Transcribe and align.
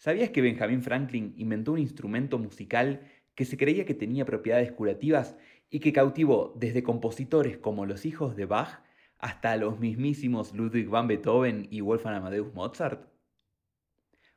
¿Sabías 0.00 0.30
que 0.30 0.40
Benjamin 0.40 0.82
Franklin 0.82 1.34
inventó 1.36 1.72
un 1.72 1.78
instrumento 1.78 2.38
musical 2.38 3.02
que 3.34 3.44
se 3.44 3.58
creía 3.58 3.84
que 3.84 3.92
tenía 3.92 4.24
propiedades 4.24 4.72
curativas 4.72 5.36
y 5.68 5.80
que 5.80 5.92
cautivó 5.92 6.54
desde 6.56 6.82
compositores 6.82 7.58
como 7.58 7.84
los 7.84 8.06
hijos 8.06 8.34
de 8.34 8.46
Bach 8.46 8.80
hasta 9.18 9.54
los 9.58 9.78
mismísimos 9.78 10.54
Ludwig 10.54 10.88
van 10.88 11.06
Beethoven 11.06 11.68
y 11.70 11.82
Wolfgang 11.82 12.14
Amadeus 12.14 12.54
Mozart? 12.54 13.10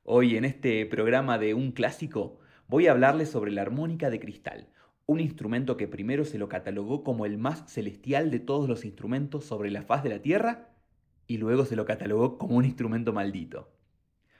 Hoy 0.03 0.35
en 0.35 0.43
este 0.43 0.85
programa 0.85 1.37
de 1.37 1.53
Un 1.53 1.71
Clásico 1.71 2.41
voy 2.67 2.87
a 2.87 2.91
hablarles 2.91 3.29
sobre 3.29 3.53
la 3.53 3.61
armónica 3.61 4.09
de 4.09 4.19
cristal, 4.19 4.67
un 5.05 5.21
instrumento 5.21 5.77
que 5.77 5.87
primero 5.87 6.25
se 6.25 6.39
lo 6.39 6.49
catalogó 6.49 7.05
como 7.05 7.25
el 7.25 7.37
más 7.37 7.71
celestial 7.71 8.31
de 8.31 8.41
todos 8.41 8.67
los 8.67 8.83
instrumentos 8.83 9.45
sobre 9.45 9.71
la 9.71 9.83
faz 9.83 10.03
de 10.03 10.09
la 10.09 10.21
Tierra 10.21 10.75
y 11.25 11.37
luego 11.37 11.63
se 11.63 11.77
lo 11.77 11.85
catalogó 11.85 12.37
como 12.37 12.57
un 12.57 12.65
instrumento 12.65 13.13
maldito. 13.13 13.72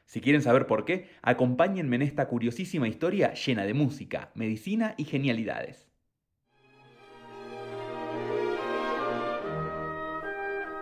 Si 0.06 0.22
quieren 0.22 0.42
saber 0.42 0.68
por 0.68 0.86
qué, 0.86 1.10
acompáñenme 1.22 1.96
en 1.96 2.02
esta 2.04 2.28
curiosísima 2.28 2.88
historia 2.88 3.34
llena 3.34 3.66
de 3.66 3.74
música, 3.74 4.32
medicina 4.36 4.94
y 4.98 5.06
genialidades. 5.06 5.88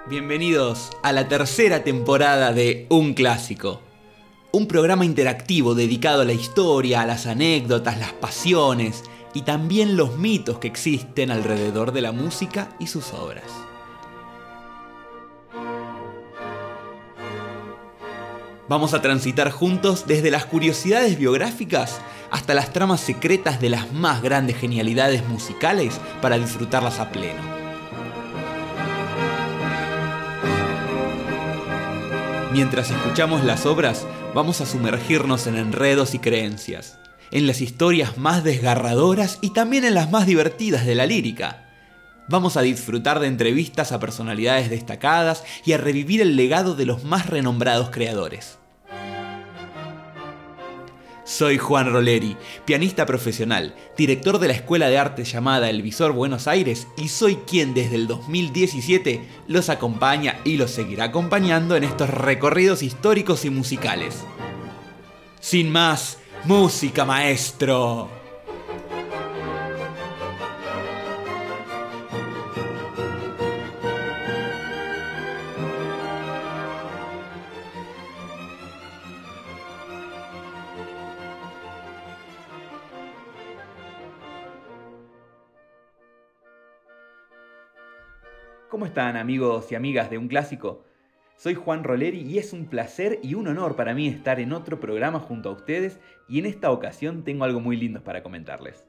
Bienvenidos 0.09 0.89
a 1.03 1.13
la 1.13 1.29
tercera 1.29 1.83
temporada 1.83 2.51
de 2.51 2.87
Un 2.89 3.13
Clásico. 3.13 3.81
Un 4.51 4.67
programa 4.67 5.05
interactivo 5.05 5.75
dedicado 5.75 6.23
a 6.23 6.25
la 6.25 6.33
historia, 6.33 7.01
a 7.01 7.05
las 7.05 7.27
anécdotas, 7.27 7.97
las 7.97 8.11
pasiones 8.11 9.03
y 9.33 9.43
también 9.43 9.95
los 9.95 10.17
mitos 10.17 10.59
que 10.59 10.67
existen 10.67 11.31
alrededor 11.31 11.93
de 11.93 12.01
la 12.01 12.11
música 12.11 12.75
y 12.79 12.87
sus 12.87 13.13
obras. 13.13 13.70
Vamos 18.71 18.93
a 18.93 19.01
transitar 19.01 19.51
juntos 19.51 20.05
desde 20.07 20.31
las 20.31 20.45
curiosidades 20.45 21.19
biográficas 21.19 21.99
hasta 22.29 22.53
las 22.53 22.71
tramas 22.71 23.01
secretas 23.01 23.59
de 23.59 23.67
las 23.67 23.91
más 23.91 24.21
grandes 24.21 24.55
genialidades 24.55 25.27
musicales 25.27 25.99
para 26.21 26.37
disfrutarlas 26.37 26.97
a 26.99 27.11
pleno. 27.11 27.41
Mientras 32.53 32.91
escuchamos 32.91 33.43
las 33.43 33.65
obras, 33.65 34.07
vamos 34.33 34.61
a 34.61 34.65
sumergirnos 34.65 35.47
en 35.47 35.57
enredos 35.57 36.13
y 36.13 36.19
creencias, 36.19 36.97
en 37.31 37.47
las 37.47 37.59
historias 37.59 38.17
más 38.17 38.41
desgarradoras 38.45 39.37
y 39.41 39.49
también 39.49 39.83
en 39.83 39.95
las 39.95 40.11
más 40.11 40.25
divertidas 40.25 40.85
de 40.85 40.95
la 40.95 41.05
lírica. 41.05 41.67
Vamos 42.29 42.55
a 42.55 42.61
disfrutar 42.61 43.19
de 43.19 43.27
entrevistas 43.27 43.91
a 43.91 43.99
personalidades 43.99 44.69
destacadas 44.69 45.43
y 45.65 45.73
a 45.73 45.77
revivir 45.77 46.21
el 46.21 46.37
legado 46.37 46.73
de 46.73 46.85
los 46.85 47.03
más 47.03 47.27
renombrados 47.29 47.89
creadores. 47.89 48.60
Soy 51.31 51.57
Juan 51.57 51.89
Roleri, 51.89 52.35
pianista 52.65 53.05
profesional, 53.05 53.73
director 53.95 54.37
de 54.37 54.49
la 54.49 54.53
escuela 54.53 54.89
de 54.89 54.97
arte 54.97 55.23
llamada 55.23 55.69
El 55.69 55.81
Visor 55.81 56.11
Buenos 56.11 56.45
Aires 56.45 56.89
y 56.97 57.07
soy 57.07 57.37
quien 57.47 57.73
desde 57.73 57.95
el 57.95 58.05
2017 58.05 59.21
los 59.47 59.69
acompaña 59.69 60.41
y 60.43 60.57
los 60.57 60.71
seguirá 60.71 61.05
acompañando 61.05 61.77
en 61.77 61.85
estos 61.85 62.09
recorridos 62.09 62.83
históricos 62.83 63.45
y 63.45 63.49
musicales. 63.49 64.25
Sin 65.39 65.71
más, 65.71 66.17
música 66.43 67.05
maestro. 67.05 68.20
¿Cómo 88.71 88.85
están 88.85 89.17
amigos 89.17 89.69
y 89.69 89.75
amigas 89.75 90.09
de 90.09 90.17
Un 90.17 90.29
Clásico? 90.29 90.85
Soy 91.35 91.55
Juan 91.55 91.83
Roleri 91.83 92.21
y 92.21 92.37
es 92.37 92.53
un 92.53 92.67
placer 92.67 93.19
y 93.21 93.33
un 93.33 93.49
honor 93.49 93.75
para 93.75 93.93
mí 93.93 94.07
estar 94.07 94.39
en 94.39 94.53
otro 94.53 94.79
programa 94.79 95.19
junto 95.19 95.49
a 95.49 95.51
ustedes 95.51 95.99
y 96.29 96.39
en 96.39 96.45
esta 96.45 96.71
ocasión 96.71 97.25
tengo 97.25 97.43
algo 97.43 97.59
muy 97.59 97.75
lindo 97.75 98.01
para 98.01 98.23
comentarles. 98.23 98.87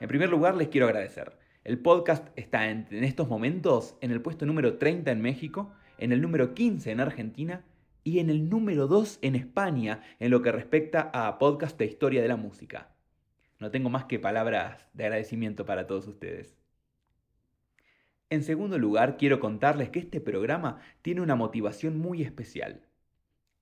En 0.00 0.08
primer 0.08 0.30
lugar 0.30 0.56
les 0.56 0.66
quiero 0.66 0.88
agradecer. 0.88 1.38
El 1.62 1.78
podcast 1.78 2.26
está 2.34 2.68
en, 2.68 2.88
estos 2.90 3.28
momentos 3.28 3.96
en 4.00 4.10
el 4.10 4.20
puesto 4.20 4.46
número 4.46 4.78
30 4.78 5.12
en 5.12 5.20
México, 5.20 5.72
en 5.96 6.10
el 6.10 6.20
número 6.20 6.54
15 6.54 6.90
en 6.90 6.98
Argentina 6.98 7.64
y 8.02 8.18
en 8.18 8.30
el 8.30 8.48
número 8.50 8.88
2 8.88 9.20
en 9.22 9.36
España 9.36 10.02
en 10.18 10.32
lo 10.32 10.42
que 10.42 10.50
respecta 10.50 11.08
a 11.14 11.38
podcast 11.38 11.78
de 11.78 11.86
historia 11.86 12.20
de 12.20 12.26
la 12.26 12.36
música. 12.36 12.90
No 13.60 13.70
tengo 13.70 13.90
más 13.90 14.06
que 14.06 14.18
palabras 14.18 14.88
de 14.92 15.04
agradecimiento 15.04 15.64
para 15.64 15.86
todos 15.86 16.08
ustedes. 16.08 16.57
En 18.30 18.42
segundo 18.42 18.76
lugar, 18.76 19.16
quiero 19.16 19.40
contarles 19.40 19.88
que 19.88 20.00
este 20.00 20.20
programa 20.20 20.82
tiene 21.00 21.22
una 21.22 21.34
motivación 21.34 21.98
muy 21.98 22.22
especial. 22.22 22.82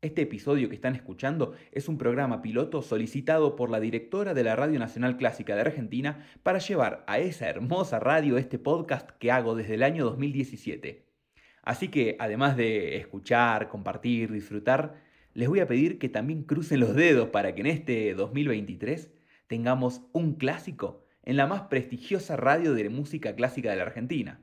Este 0.02 0.22
episodio 0.22 0.68
que 0.68 0.74
están 0.74 0.96
escuchando 0.96 1.54
es 1.70 1.88
un 1.88 1.98
programa 1.98 2.42
piloto 2.42 2.82
solicitado 2.82 3.54
por 3.54 3.70
la 3.70 3.78
directora 3.78 4.34
de 4.34 4.42
la 4.42 4.56
Radio 4.56 4.80
Nacional 4.80 5.18
Clásica 5.18 5.54
de 5.54 5.60
Argentina 5.60 6.26
para 6.42 6.58
llevar 6.58 7.04
a 7.06 7.20
esa 7.20 7.48
hermosa 7.48 8.00
radio 8.00 8.38
este 8.38 8.58
podcast 8.58 9.10
que 9.20 9.30
hago 9.30 9.54
desde 9.54 9.74
el 9.74 9.84
año 9.84 10.04
2017. 10.04 11.06
Así 11.62 11.86
que, 11.86 12.16
además 12.18 12.56
de 12.56 12.96
escuchar, 12.96 13.68
compartir, 13.68 14.32
disfrutar, 14.32 15.00
les 15.32 15.48
voy 15.48 15.60
a 15.60 15.68
pedir 15.68 16.00
que 16.00 16.08
también 16.08 16.42
crucen 16.42 16.80
los 16.80 16.96
dedos 16.96 17.28
para 17.28 17.54
que 17.54 17.60
en 17.60 17.68
este 17.68 18.14
2023 18.14 19.12
tengamos 19.46 20.02
un 20.12 20.34
clásico 20.34 21.04
en 21.22 21.36
la 21.36 21.46
más 21.46 21.62
prestigiosa 21.62 22.34
radio 22.34 22.74
de 22.74 22.88
música 22.88 23.36
clásica 23.36 23.70
de 23.70 23.76
la 23.76 23.84
Argentina. 23.84 24.40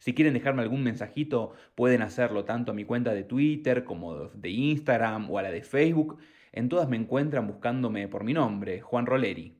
Si 0.00 0.14
quieren 0.14 0.32
dejarme 0.32 0.62
algún 0.62 0.82
mensajito, 0.82 1.52
pueden 1.74 2.00
hacerlo 2.00 2.46
tanto 2.46 2.72
a 2.72 2.74
mi 2.74 2.84
cuenta 2.84 3.12
de 3.12 3.22
Twitter 3.22 3.84
como 3.84 4.28
de 4.28 4.48
Instagram 4.48 5.30
o 5.30 5.38
a 5.38 5.42
la 5.42 5.50
de 5.50 5.62
Facebook. 5.62 6.18
En 6.52 6.70
todas 6.70 6.88
me 6.88 6.96
encuentran 6.96 7.46
buscándome 7.46 8.08
por 8.08 8.24
mi 8.24 8.32
nombre, 8.32 8.80
Juan 8.80 9.04
Roleri. 9.04 9.58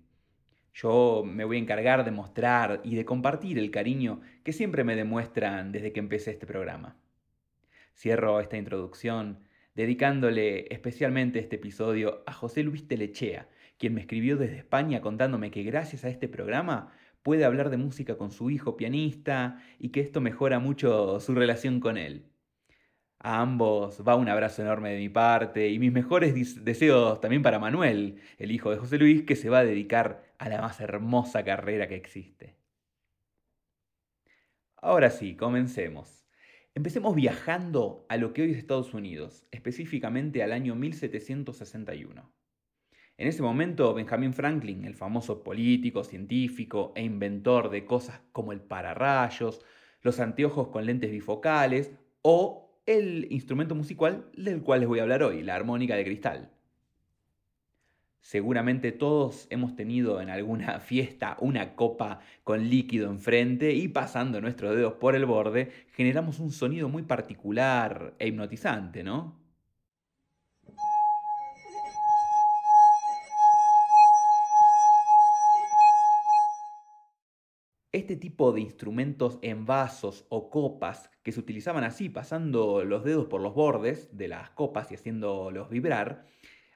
Yo 0.72 1.24
me 1.26 1.44
voy 1.44 1.58
a 1.58 1.60
encargar 1.60 2.06
de 2.06 2.10
mostrar 2.10 2.80
y 2.84 2.94
de 2.94 3.04
compartir 3.04 3.58
el 3.58 3.70
cariño 3.70 4.22
que 4.42 4.54
siempre 4.54 4.82
me 4.82 4.96
demuestran 4.96 5.72
desde 5.72 5.92
que 5.92 6.00
empecé 6.00 6.30
este 6.30 6.46
programa. 6.46 6.96
Cierro 7.94 8.40
esta 8.40 8.56
introducción 8.56 9.40
dedicándole 9.74 10.72
especialmente 10.72 11.38
este 11.38 11.56
episodio 11.56 12.22
a 12.26 12.32
José 12.32 12.62
Luis 12.62 12.88
Telechea, 12.88 13.46
quien 13.78 13.92
me 13.92 14.00
escribió 14.00 14.38
desde 14.38 14.56
España 14.56 15.02
contándome 15.02 15.50
que 15.50 15.64
gracias 15.64 16.04
a 16.04 16.08
este 16.08 16.28
programa 16.28 16.94
puede 17.22 17.44
hablar 17.44 17.70
de 17.70 17.76
música 17.76 18.16
con 18.16 18.30
su 18.30 18.50
hijo 18.50 18.76
pianista 18.76 19.62
y 19.78 19.90
que 19.90 20.00
esto 20.00 20.20
mejora 20.20 20.58
mucho 20.58 21.20
su 21.20 21.34
relación 21.34 21.80
con 21.80 21.96
él. 21.98 22.26
A 23.18 23.40
ambos 23.42 24.02
va 24.06 24.16
un 24.16 24.28
abrazo 24.30 24.62
enorme 24.62 24.90
de 24.92 24.98
mi 24.98 25.10
parte 25.10 25.68
y 25.68 25.78
mis 25.78 25.92
mejores 25.92 26.64
deseos 26.64 27.20
también 27.20 27.42
para 27.42 27.58
Manuel, 27.58 28.20
el 28.38 28.50
hijo 28.50 28.70
de 28.70 28.78
José 28.78 28.96
Luis, 28.98 29.22
que 29.24 29.36
se 29.36 29.50
va 29.50 29.58
a 29.58 29.64
dedicar 29.64 30.24
a 30.38 30.48
la 30.48 30.62
más 30.62 30.80
hermosa 30.80 31.44
carrera 31.44 31.86
que 31.86 31.96
existe. 31.96 32.56
Ahora 34.76 35.10
sí, 35.10 35.36
comencemos. 35.36 36.26
Empecemos 36.74 37.14
viajando 37.14 38.06
a 38.08 38.16
lo 38.16 38.32
que 38.32 38.42
hoy 38.42 38.52
es 38.52 38.58
Estados 38.58 38.94
Unidos, 38.94 39.46
específicamente 39.50 40.42
al 40.42 40.52
año 40.52 40.74
1761. 40.74 42.39
En 43.20 43.28
ese 43.28 43.42
momento, 43.42 43.92
Benjamin 43.92 44.32
Franklin, 44.32 44.86
el 44.86 44.94
famoso 44.94 45.42
político, 45.42 46.04
científico 46.04 46.94
e 46.96 47.02
inventor 47.02 47.68
de 47.68 47.84
cosas 47.84 48.22
como 48.32 48.52
el 48.52 48.62
pararrayos, 48.62 49.60
los 50.00 50.20
anteojos 50.20 50.68
con 50.68 50.86
lentes 50.86 51.10
bifocales 51.10 51.92
o 52.22 52.80
el 52.86 53.26
instrumento 53.30 53.74
musical 53.74 54.30
del 54.34 54.62
cual 54.62 54.80
les 54.80 54.88
voy 54.88 55.00
a 55.00 55.02
hablar 55.02 55.22
hoy, 55.22 55.42
la 55.42 55.54
armónica 55.54 55.96
de 55.96 56.04
cristal. 56.04 56.50
Seguramente 58.22 58.90
todos 58.90 59.48
hemos 59.50 59.76
tenido 59.76 60.22
en 60.22 60.30
alguna 60.30 60.80
fiesta 60.80 61.36
una 61.40 61.74
copa 61.74 62.20
con 62.42 62.70
líquido 62.70 63.10
enfrente 63.10 63.74
y 63.74 63.88
pasando 63.88 64.40
nuestros 64.40 64.74
dedos 64.74 64.94
por 64.94 65.14
el 65.14 65.26
borde 65.26 65.70
generamos 65.92 66.38
un 66.38 66.52
sonido 66.52 66.88
muy 66.88 67.02
particular 67.02 68.14
e 68.18 68.28
hipnotizante, 68.28 69.04
¿no? 69.04 69.39
Este 77.92 78.14
tipo 78.14 78.52
de 78.52 78.60
instrumentos 78.60 79.40
en 79.42 79.66
vasos 79.66 80.24
o 80.28 80.48
copas 80.48 81.10
que 81.24 81.32
se 81.32 81.40
utilizaban 81.40 81.82
así, 81.82 82.08
pasando 82.08 82.84
los 82.84 83.02
dedos 83.02 83.26
por 83.26 83.40
los 83.40 83.52
bordes 83.52 84.16
de 84.16 84.28
las 84.28 84.50
copas 84.50 84.92
y 84.92 84.94
haciéndolos 84.94 85.70
vibrar, 85.70 86.24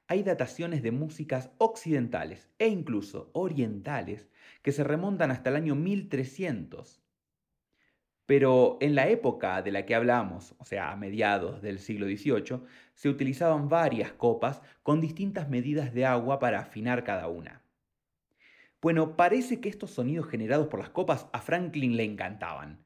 hay 0.09 0.25
dataciones 0.25 0.83
de 0.83 0.91
músicas 0.91 1.53
occidentales 1.59 2.49
e 2.59 2.67
incluso 2.67 3.31
orientales 3.33 4.29
que 4.63 4.73
se 4.73 4.83
remontan 4.83 5.31
hasta 5.31 5.51
el 5.51 5.57
año 5.57 5.77
1300. 5.77 7.01
Pero 8.27 8.79
en 8.81 8.97
la 8.97 9.09
época 9.09 9.63
de 9.63 9.71
la 9.71 9.87
que 9.87 9.95
hablamos, 9.95 10.57
o 10.59 10.65
sea, 10.65 10.91
a 10.91 10.97
mediados 10.97 11.63
del 11.63 11.79
siglo 11.79 12.07
XVIII, 12.07 12.63
se 12.95 13.09
utilizaban 13.09 13.69
varias 13.69 14.13
copas 14.13 14.63
con 14.83 15.01
distintas 15.01 15.49
medidas 15.49 15.95
de 15.95 16.07
agua 16.07 16.41
para 16.41 16.59
afinar 16.59 17.05
cada 17.05 17.29
una. 17.29 17.64
Bueno, 18.85 19.17
parece 19.17 19.63
que 19.63 19.71
estos 19.71 19.93
sonidos 19.93 20.29
generados 20.29 20.67
por 20.67 20.79
las 20.79 20.91
copas 20.91 21.27
a 21.33 21.41
Franklin 21.41 21.97
le 21.97 22.05
encantaban. 22.05 22.85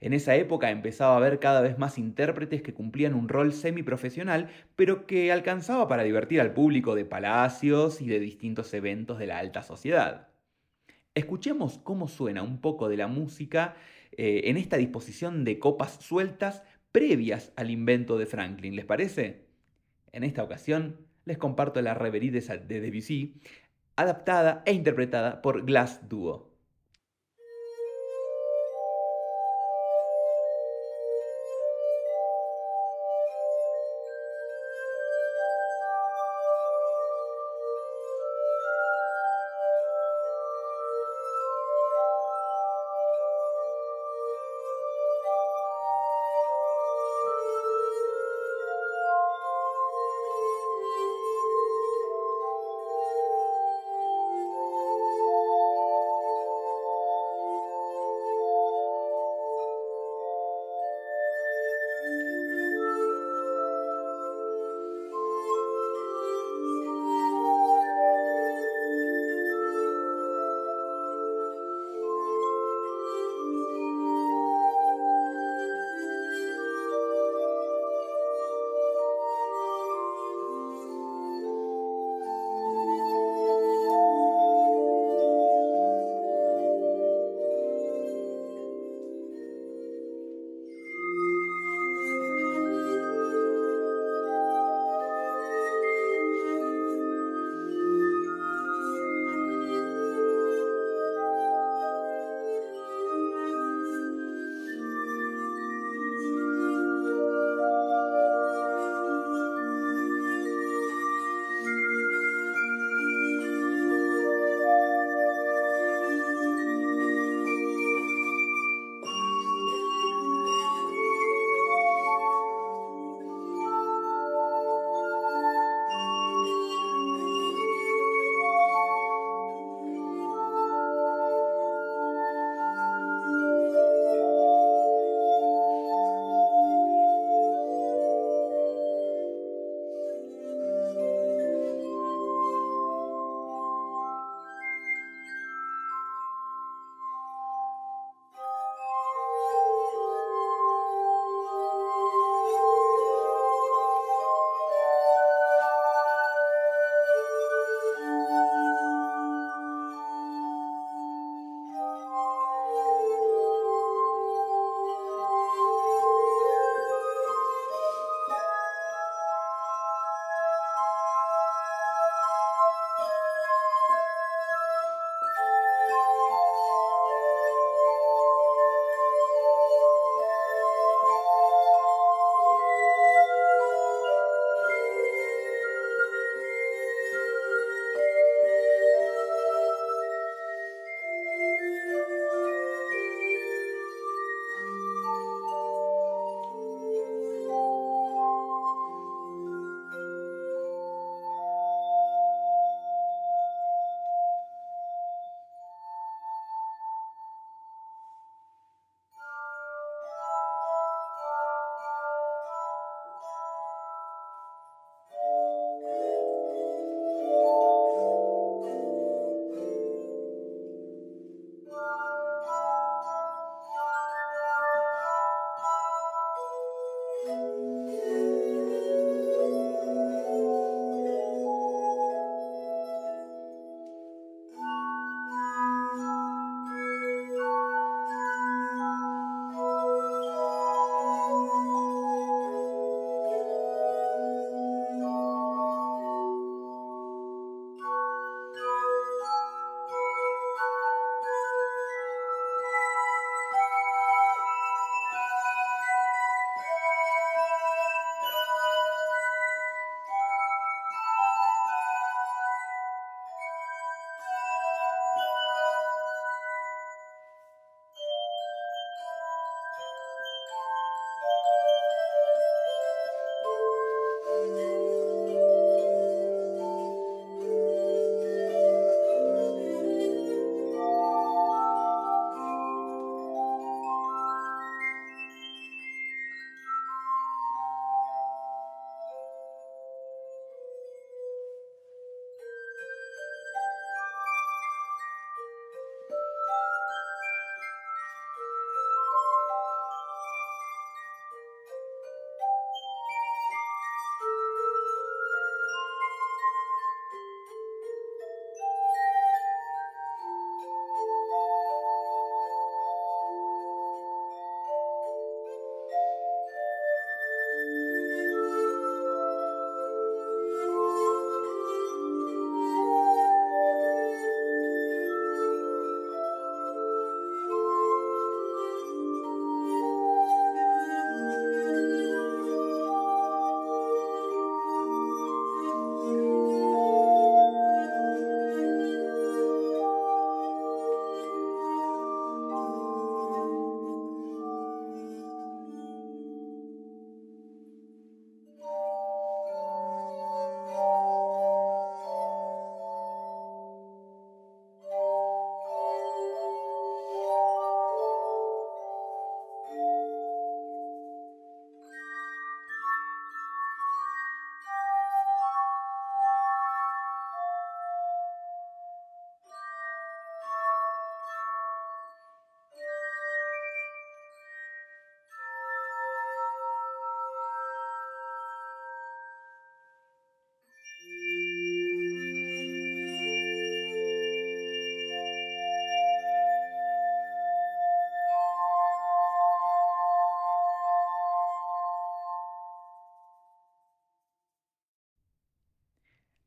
En 0.00 0.14
esa 0.14 0.34
época 0.36 0.70
empezaba 0.70 1.12
a 1.12 1.16
haber 1.18 1.38
cada 1.38 1.60
vez 1.60 1.76
más 1.76 1.98
intérpretes 1.98 2.62
que 2.62 2.72
cumplían 2.72 3.12
un 3.12 3.28
rol 3.28 3.52
semiprofesional, 3.52 4.48
pero 4.74 5.06
que 5.06 5.30
alcanzaba 5.32 5.86
para 5.86 6.02
divertir 6.02 6.40
al 6.40 6.54
público 6.54 6.94
de 6.94 7.04
palacios 7.04 8.00
y 8.00 8.06
de 8.06 8.20
distintos 8.20 8.72
eventos 8.72 9.18
de 9.18 9.26
la 9.26 9.36
alta 9.36 9.62
sociedad. 9.62 10.28
Escuchemos 11.14 11.76
cómo 11.76 12.08
suena 12.08 12.42
un 12.42 12.62
poco 12.62 12.88
de 12.88 12.96
la 12.96 13.06
música 13.06 13.76
eh, 14.12 14.44
en 14.44 14.56
esta 14.56 14.78
disposición 14.78 15.44
de 15.44 15.58
copas 15.58 15.98
sueltas 16.00 16.62
previas 16.90 17.52
al 17.56 17.70
invento 17.70 18.16
de 18.16 18.24
Franklin, 18.24 18.76
¿les 18.76 18.86
parece? 18.86 19.44
En 20.10 20.24
esta 20.24 20.42
ocasión 20.42 21.04
les 21.26 21.38
comparto 21.38 21.80
la 21.80 21.94
reverie 21.94 22.30
de 22.30 22.80
Debussy, 22.80 23.40
adaptada 23.96 24.62
e 24.66 24.72
interpretada 24.72 25.40
por 25.40 25.62
Glass 25.64 26.00
Duo. 26.02 26.53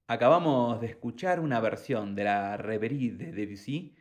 Acabamos 0.10 0.80
de 0.80 0.88
escuchar 0.88 1.42
una 1.42 1.60
versión 1.60 2.16
de 2.16 2.24
la 2.24 2.56
Reverie 2.56 3.12
de 3.12 3.34
Debussy 3.34 3.94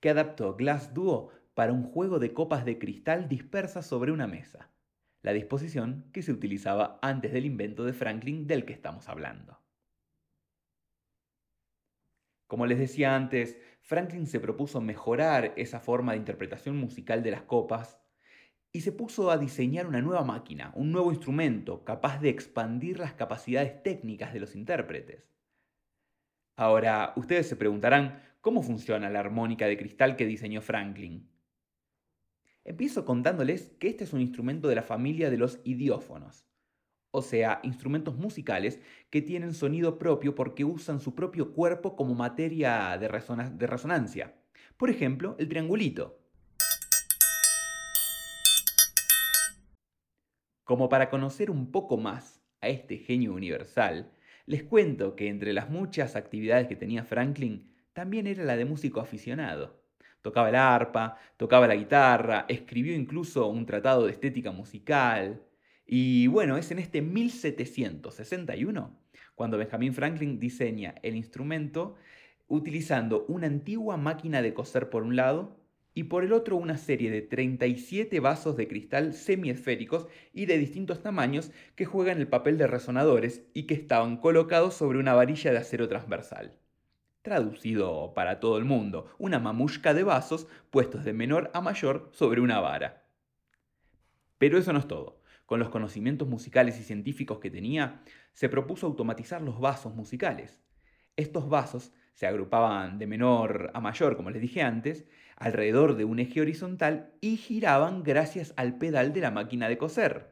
que 0.00 0.10
adaptó 0.10 0.56
Glass 0.56 0.92
Duo 0.92 1.30
para 1.54 1.72
un 1.72 1.84
juego 1.84 2.18
de 2.18 2.32
copas 2.32 2.64
de 2.64 2.80
cristal 2.80 3.28
dispersas 3.28 3.86
sobre 3.86 4.10
una 4.10 4.26
mesa, 4.26 4.72
la 5.22 5.32
disposición 5.32 6.10
que 6.12 6.22
se 6.22 6.32
utilizaba 6.32 6.98
antes 7.00 7.32
del 7.32 7.46
invento 7.46 7.84
de 7.84 7.92
Franklin 7.92 8.48
del 8.48 8.64
que 8.64 8.72
estamos 8.72 9.08
hablando. 9.08 9.60
Como 12.48 12.66
les 12.66 12.80
decía 12.80 13.14
antes, 13.14 13.56
Franklin 13.82 14.26
se 14.26 14.40
propuso 14.40 14.80
mejorar 14.80 15.54
esa 15.56 15.78
forma 15.78 16.10
de 16.10 16.18
interpretación 16.18 16.76
musical 16.76 17.22
de 17.22 17.30
las 17.30 17.42
copas 17.42 18.00
y 18.72 18.80
se 18.80 18.90
puso 18.90 19.30
a 19.30 19.38
diseñar 19.38 19.86
una 19.86 20.02
nueva 20.02 20.24
máquina, 20.24 20.72
un 20.74 20.90
nuevo 20.90 21.12
instrumento 21.12 21.84
capaz 21.84 22.18
de 22.20 22.30
expandir 22.30 22.98
las 22.98 23.14
capacidades 23.14 23.80
técnicas 23.84 24.32
de 24.32 24.40
los 24.40 24.56
intérpretes. 24.56 25.32
Ahora, 26.56 27.14
ustedes 27.16 27.48
se 27.48 27.56
preguntarán, 27.56 28.22
¿cómo 28.40 28.62
funciona 28.62 29.08
la 29.08 29.20
armónica 29.20 29.66
de 29.66 29.78
cristal 29.78 30.16
que 30.16 30.26
diseñó 30.26 30.60
Franklin? 30.60 31.28
Empiezo 32.64 33.04
contándoles 33.04 33.70
que 33.80 33.88
este 33.88 34.04
es 34.04 34.12
un 34.12 34.20
instrumento 34.20 34.68
de 34.68 34.74
la 34.74 34.82
familia 34.82 35.30
de 35.30 35.38
los 35.38 35.60
idiófonos, 35.64 36.46
o 37.10 37.22
sea, 37.22 37.60
instrumentos 37.62 38.16
musicales 38.16 38.80
que 39.10 39.22
tienen 39.22 39.54
sonido 39.54 39.98
propio 39.98 40.34
porque 40.34 40.64
usan 40.64 41.00
su 41.00 41.14
propio 41.14 41.52
cuerpo 41.54 41.96
como 41.96 42.14
materia 42.14 42.96
de, 42.98 43.08
resonancia. 43.08 44.34
Por 44.76 44.90
ejemplo, 44.90 45.36
el 45.38 45.48
triangulito. 45.48 46.18
Como 50.64 50.88
para 50.88 51.10
conocer 51.10 51.50
un 51.50 51.72
poco 51.72 51.96
más 51.96 52.40
a 52.60 52.68
este 52.68 52.98
genio 52.98 53.34
universal, 53.34 54.12
les 54.46 54.62
cuento 54.62 55.16
que 55.16 55.28
entre 55.28 55.52
las 55.52 55.70
muchas 55.70 56.16
actividades 56.16 56.68
que 56.68 56.76
tenía 56.76 57.04
Franklin, 57.04 57.70
también 57.92 58.26
era 58.26 58.44
la 58.44 58.56
de 58.56 58.64
músico 58.64 59.00
aficionado. 59.00 59.82
Tocaba 60.22 60.48
el 60.48 60.54
arpa, 60.54 61.18
tocaba 61.36 61.66
la 61.66 61.74
guitarra, 61.74 62.46
escribió 62.48 62.94
incluso 62.94 63.48
un 63.48 63.66
tratado 63.66 64.06
de 64.06 64.12
estética 64.12 64.52
musical. 64.52 65.42
Y 65.84 66.28
bueno, 66.28 66.56
es 66.56 66.70
en 66.70 66.78
este 66.78 67.02
1761 67.02 69.02
cuando 69.34 69.58
Benjamin 69.58 69.94
Franklin 69.94 70.38
diseña 70.38 70.94
el 71.02 71.16
instrumento 71.16 71.96
utilizando 72.48 73.24
una 73.28 73.46
antigua 73.46 73.96
máquina 73.96 74.42
de 74.42 74.54
coser 74.54 74.90
por 74.90 75.02
un 75.02 75.16
lado 75.16 75.61
y 75.94 76.04
por 76.04 76.24
el 76.24 76.32
otro 76.32 76.56
una 76.56 76.78
serie 76.78 77.10
de 77.10 77.22
37 77.22 78.18
vasos 78.20 78.56
de 78.56 78.66
cristal 78.66 79.12
semiesféricos 79.14 80.06
y 80.32 80.46
de 80.46 80.58
distintos 80.58 81.02
tamaños 81.02 81.50
que 81.76 81.84
juegan 81.84 82.18
el 82.18 82.28
papel 82.28 82.56
de 82.58 82.66
resonadores 82.66 83.42
y 83.52 83.64
que 83.64 83.74
estaban 83.74 84.16
colocados 84.16 84.74
sobre 84.74 84.98
una 84.98 85.14
varilla 85.14 85.52
de 85.52 85.58
acero 85.58 85.88
transversal. 85.88 86.58
Traducido 87.20 88.14
para 88.14 88.40
todo 88.40 88.58
el 88.58 88.64
mundo, 88.64 89.14
una 89.18 89.38
mamushka 89.38 89.94
de 89.94 90.02
vasos 90.02 90.48
puestos 90.70 91.04
de 91.04 91.12
menor 91.12 91.50
a 91.54 91.60
mayor 91.60 92.10
sobre 92.12 92.40
una 92.40 92.58
vara. 92.60 93.04
Pero 94.38 94.58
eso 94.58 94.72
no 94.72 94.80
es 94.80 94.88
todo. 94.88 95.20
Con 95.46 95.60
los 95.60 95.68
conocimientos 95.68 96.26
musicales 96.26 96.80
y 96.80 96.82
científicos 96.82 97.38
que 97.38 97.50
tenía, 97.50 98.02
se 98.32 98.48
propuso 98.48 98.86
automatizar 98.86 99.42
los 99.42 99.60
vasos 99.60 99.94
musicales. 99.94 100.58
Estos 101.14 101.48
vasos 101.48 101.92
se 102.14 102.26
agrupaban 102.26 102.98
de 102.98 103.06
menor 103.06 103.70
a 103.74 103.80
mayor, 103.80 104.16
como 104.16 104.30
les 104.30 104.42
dije 104.42 104.62
antes, 104.62 105.04
alrededor 105.42 105.96
de 105.96 106.04
un 106.04 106.20
eje 106.20 106.40
horizontal 106.40 107.10
y 107.20 107.36
giraban 107.36 108.04
gracias 108.04 108.54
al 108.56 108.78
pedal 108.78 109.12
de 109.12 109.22
la 109.22 109.32
máquina 109.32 109.68
de 109.68 109.76
coser. 109.76 110.30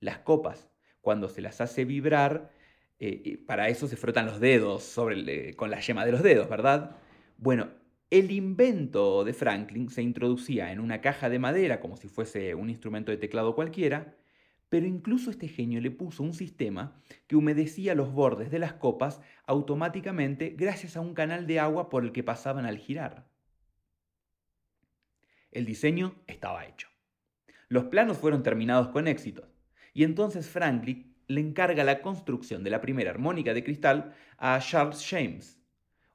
Las 0.00 0.18
copas, 0.18 0.68
cuando 1.00 1.28
se 1.28 1.40
las 1.40 1.60
hace 1.60 1.84
vibrar, 1.84 2.50
eh, 2.98 3.22
eh, 3.24 3.38
para 3.38 3.68
eso 3.68 3.86
se 3.86 3.96
frotan 3.96 4.26
los 4.26 4.40
dedos 4.40 4.82
sobre 4.82 5.54
con 5.54 5.70
la 5.70 5.78
yema 5.78 6.04
de 6.04 6.10
los 6.10 6.22
dedos, 6.24 6.48
¿verdad? 6.48 6.96
Bueno, 7.38 7.68
el 8.10 8.32
invento 8.32 9.22
de 9.22 9.34
Franklin 9.34 9.88
se 9.88 10.02
introducía 10.02 10.72
en 10.72 10.80
una 10.80 11.00
caja 11.00 11.30
de 11.30 11.38
madera 11.38 11.78
como 11.78 11.96
si 11.96 12.08
fuese 12.08 12.56
un 12.56 12.70
instrumento 12.70 13.12
de 13.12 13.18
teclado 13.18 13.54
cualquiera, 13.54 14.16
pero 14.68 14.86
incluso 14.86 15.30
este 15.30 15.46
genio 15.46 15.80
le 15.80 15.92
puso 15.92 16.24
un 16.24 16.34
sistema 16.34 17.00
que 17.28 17.36
humedecía 17.36 17.94
los 17.94 18.12
bordes 18.12 18.50
de 18.50 18.58
las 18.58 18.72
copas 18.72 19.20
automáticamente 19.46 20.56
gracias 20.58 20.96
a 20.96 21.00
un 21.00 21.14
canal 21.14 21.46
de 21.46 21.60
agua 21.60 21.88
por 21.88 22.02
el 22.02 22.10
que 22.10 22.24
pasaban 22.24 22.66
al 22.66 22.78
girar. 22.78 23.29
El 25.50 25.64
diseño 25.64 26.14
estaba 26.26 26.66
hecho. 26.66 26.88
Los 27.68 27.84
planos 27.84 28.18
fueron 28.18 28.42
terminados 28.42 28.88
con 28.88 29.08
éxito, 29.08 29.48
y 29.92 30.04
entonces 30.04 30.48
Franklin 30.48 31.16
le 31.26 31.40
encarga 31.40 31.84
la 31.84 32.02
construcción 32.02 32.64
de 32.64 32.70
la 32.70 32.80
primera 32.80 33.10
armónica 33.10 33.54
de 33.54 33.62
cristal 33.62 34.14
a 34.38 34.58
Charles 34.60 35.06
James, 35.08 35.60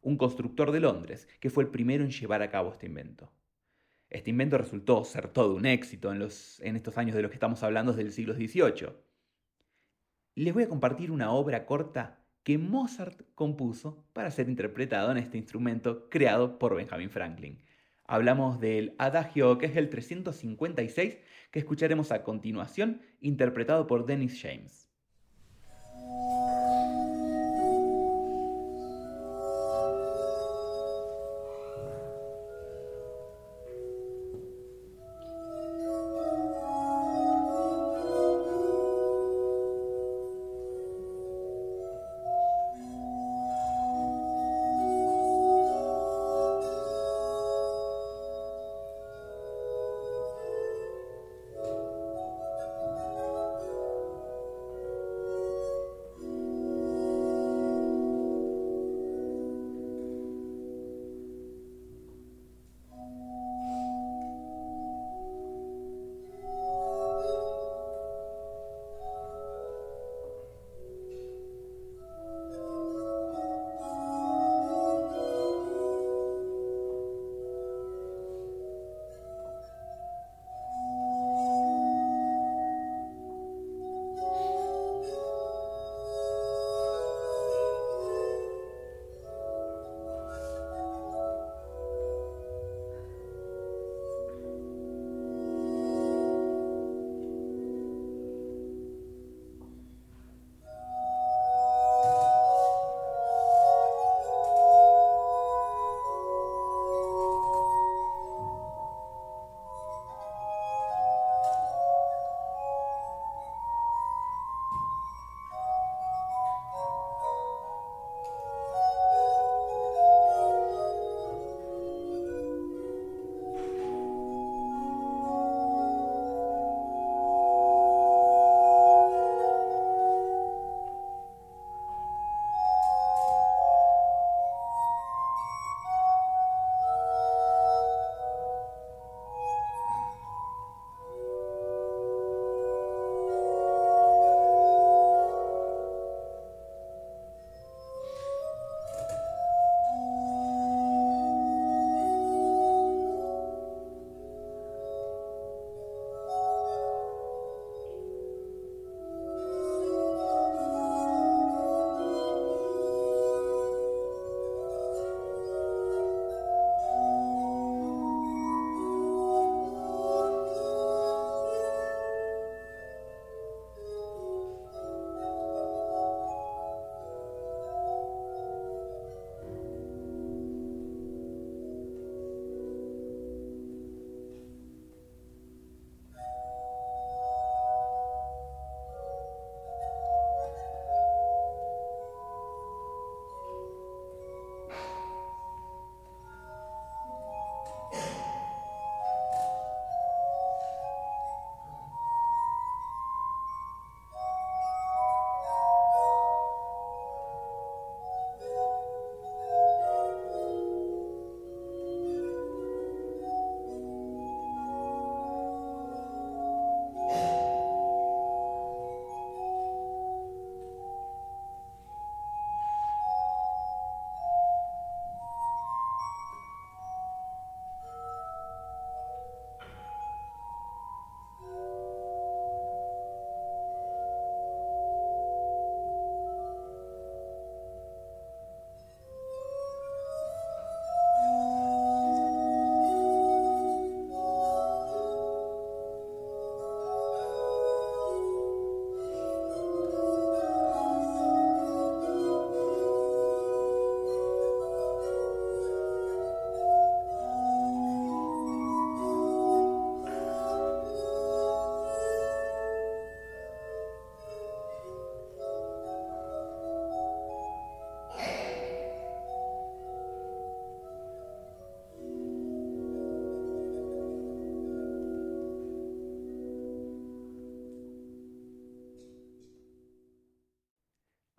un 0.01 0.17
constructor 0.17 0.71
de 0.71 0.79
Londres, 0.79 1.27
que 1.39 1.49
fue 1.49 1.63
el 1.63 1.69
primero 1.69 2.03
en 2.03 2.11
llevar 2.11 2.41
a 2.41 2.49
cabo 2.49 2.71
este 2.71 2.85
invento. 2.85 3.31
Este 4.09 4.29
invento 4.29 4.57
resultó 4.57 5.03
ser 5.03 5.29
todo 5.29 5.55
un 5.55 5.65
éxito 5.65 6.13
en, 6.13 6.21
estos 6.75 6.97
años 6.97 7.15
de 7.15 7.21
los 7.21 7.31
que 7.31 7.35
estamos 7.35 7.63
hablando 7.63 7.91
del 7.93 8.11
siglo 8.11 8.33
XVIII. 8.33 8.93
Les 10.35 10.53
voy 10.53 10.63
a 10.63 10.69
compartir 10.69 11.11
una 11.11 11.31
obra 11.31 11.65
corta 11.65 12.23
que 12.43 12.57
Mozart 12.57 13.21
compuso 13.33 14.05
para 14.13 14.29
ser 14.29 14.47
interpretado 14.47 15.11
en 15.11 15.17
este 15.17 15.37
instrumento 15.37 16.09
creado 16.09 16.59
por 16.59 16.75
Benjamin 16.75 17.09
Franklin. 17.09 17.64
Hablamos 18.07 18.59
del 18.59 18.95
Adagio, 18.99 19.57
que 19.57 19.65
es 19.65 19.75
el 19.75 19.89
356, 19.89 21.17
que 21.51 21.59
escucharemos 21.59 22.11
a 22.11 22.23
continuación, 22.23 23.01
interpretado 23.19 23.87
por 23.87 24.05
Dennis 24.05 24.39
James. 24.41 24.84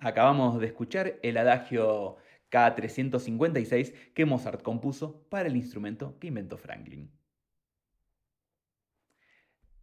Acabamos 0.06 0.60
de 0.60 0.66
escuchar 0.66 1.18
el 1.24 1.36
adagio 1.36 2.16
K356 2.52 3.92
que 4.14 4.24
Mozart 4.24 4.62
compuso 4.62 5.26
para 5.28 5.48
el 5.48 5.56
instrumento 5.56 6.16
que 6.20 6.28
inventó 6.28 6.56
Franklin. 6.58 7.10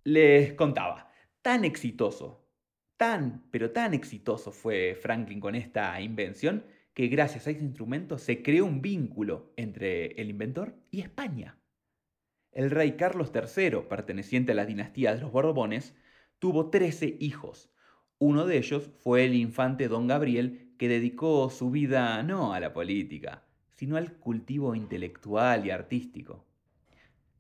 Les 0.06 0.54
contaba, 0.54 1.12
tan 1.42 1.66
exitoso, 1.66 2.48
tan, 2.96 3.44
pero 3.52 3.72
tan 3.72 3.94
exitoso 3.94 4.54
fue 4.54 4.96
Franklin 4.96 5.42
con 5.42 5.56
esta 5.56 6.00
invención 6.00 6.64
que 6.94 7.10
gracias 7.10 7.46
a 7.48 7.50
este 7.50 7.66
instrumento 7.66 8.18
se 8.18 8.42
creó 8.42 8.64
un 8.64 8.82
vínculo 8.82 9.52
entre 9.58 10.14
el 10.22 10.30
inventor 10.30 10.74
y 10.90 11.02
España. 11.02 11.60
El 12.54 12.72
rey 12.72 12.94
Carlos 12.94 13.34
III, 13.36 13.90
perteneciente 13.90 14.54
a 14.54 14.56
la 14.56 14.66
dinastía 14.66 15.14
de 15.14 15.20
los 15.20 15.34
Borbones, 15.34 15.94
tuvo 16.40 16.70
13 16.70 17.18
hijos. 17.20 17.73
Uno 18.26 18.46
de 18.46 18.58
ellos 18.58 18.90
fue 19.00 19.26
el 19.26 19.36
infante 19.36 19.90
don 19.90 20.08
Gabriel, 20.08 20.72
que 20.78 20.88
dedicó 20.88 21.50
su 21.50 21.70
vida 21.70 22.24
no 22.24 22.54
a 22.54 22.62
la 22.62 22.72
política, 22.72 23.44
sino 23.74 23.98
al 23.98 24.14
cultivo 24.14 24.76
intelectual 24.76 25.66
y 25.66 25.72
artístico. 25.72 26.46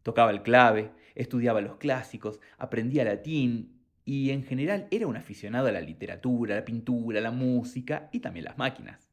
Tocaba 0.01 0.31
el 0.31 0.43
clave, 0.43 0.91
estudiaba 1.15 1.61
los 1.61 1.77
clásicos, 1.77 2.41
aprendía 2.57 3.05
latín 3.05 3.79
y 4.03 4.31
en 4.31 4.43
general 4.43 4.89
era 4.91 5.07
un 5.07 5.15
aficionado 5.15 5.69
a 5.69 5.71
la 5.71 5.79
literatura, 5.79 6.55
la 6.55 6.65
pintura, 6.65 7.21
la 7.21 7.31
música 7.31 8.09
y 8.11 8.19
también 8.19 8.43
las 8.43 8.57
máquinas. 8.57 9.09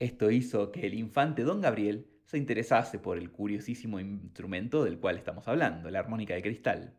Esto 0.00 0.32
hizo 0.32 0.72
que 0.72 0.88
el 0.88 0.94
infante 0.94 1.44
don 1.44 1.60
Gabriel 1.60 2.08
se 2.24 2.36
interesase 2.36 2.98
por 2.98 3.16
el 3.16 3.30
curiosísimo 3.30 4.00
instrumento 4.00 4.82
del 4.82 4.98
cual 4.98 5.18
estamos 5.18 5.46
hablando, 5.46 5.88
la 5.88 6.00
armónica 6.00 6.34
de 6.34 6.42
cristal. 6.42 6.96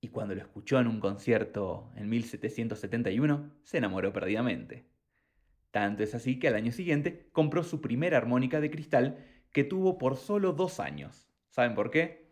Y 0.00 0.08
cuando 0.08 0.34
lo 0.34 0.40
escuchó 0.40 0.78
en 0.78 0.86
un 0.86 1.00
concierto 1.00 1.90
en 1.96 2.08
1771, 2.08 3.50
se 3.64 3.78
enamoró 3.78 4.12
perdidamente. 4.12 4.86
Tanto 5.70 6.02
es 6.02 6.14
así 6.14 6.38
que 6.38 6.48
al 6.48 6.54
año 6.54 6.72
siguiente 6.72 7.28
compró 7.32 7.62
su 7.62 7.80
primera 7.80 8.16
armónica 8.16 8.60
de 8.60 8.70
cristal 8.70 9.24
que 9.52 9.64
tuvo 9.64 9.98
por 9.98 10.16
solo 10.16 10.52
dos 10.52 10.80
años. 10.80 11.28
¿Saben 11.50 11.74
por 11.74 11.90
qué? 11.90 12.28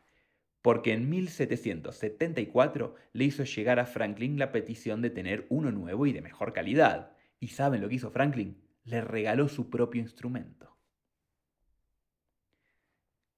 Porque 0.62 0.92
en 0.92 1.08
1774 1.08 2.94
le 3.12 3.24
hizo 3.24 3.44
llegar 3.44 3.78
a 3.78 3.86
Franklin 3.86 4.38
la 4.38 4.52
petición 4.52 5.02
de 5.02 5.10
tener 5.10 5.46
uno 5.48 5.70
nuevo 5.70 6.06
y 6.06 6.12
de 6.12 6.22
mejor 6.22 6.52
calidad. 6.52 7.12
¿Y 7.40 7.48
saben 7.48 7.80
lo 7.80 7.88
que 7.88 7.96
hizo 7.96 8.10
Franklin? 8.10 8.62
Le 8.84 9.00
regaló 9.00 9.48
su 9.48 9.70
propio 9.70 10.00
instrumento. 10.00 10.76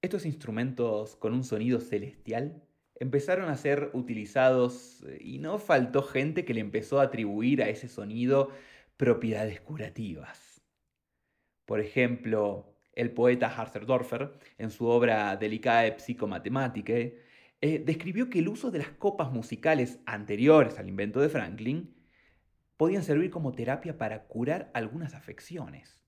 Estos 0.00 0.26
instrumentos 0.26 1.16
con 1.16 1.34
un 1.34 1.42
sonido 1.42 1.80
celestial 1.80 2.62
empezaron 3.00 3.48
a 3.48 3.56
ser 3.56 3.90
utilizados 3.92 5.04
eh, 5.06 5.18
y 5.20 5.38
no 5.38 5.58
faltó 5.58 6.02
gente 6.02 6.44
que 6.44 6.54
le 6.54 6.60
empezó 6.60 7.00
a 7.00 7.04
atribuir 7.04 7.62
a 7.62 7.68
ese 7.68 7.88
sonido 7.88 8.50
propiedades 8.96 9.60
curativas. 9.60 10.60
Por 11.64 11.80
ejemplo, 11.80 12.74
el 12.92 13.12
poeta 13.12 13.46
Harserdorfer, 13.46 14.32
en 14.58 14.70
su 14.70 14.86
obra 14.86 15.36
Delicae 15.36 15.98
Psychomathematicae, 15.98 17.22
eh, 17.60 17.78
describió 17.84 18.30
que 18.30 18.40
el 18.40 18.48
uso 18.48 18.70
de 18.70 18.78
las 18.78 18.90
copas 18.90 19.30
musicales 19.30 20.00
anteriores 20.06 20.78
al 20.78 20.88
invento 20.88 21.20
de 21.20 21.28
Franklin 21.28 21.94
podían 22.76 23.02
servir 23.02 23.30
como 23.30 23.52
terapia 23.52 23.98
para 23.98 24.26
curar 24.26 24.70
algunas 24.74 25.14
afecciones. 25.14 26.00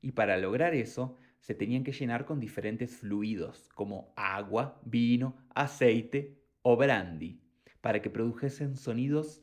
Y 0.00 0.12
para 0.12 0.36
lograr 0.36 0.74
eso, 0.74 1.18
se 1.42 1.56
tenían 1.56 1.82
que 1.82 1.90
llenar 1.92 2.24
con 2.24 2.38
diferentes 2.38 2.96
fluidos, 2.96 3.68
como 3.74 4.14
agua, 4.16 4.80
vino, 4.84 5.36
aceite 5.54 6.38
o 6.62 6.76
brandy, 6.76 7.40
para 7.80 8.00
que 8.00 8.10
produjesen 8.10 8.76
sonidos 8.76 9.42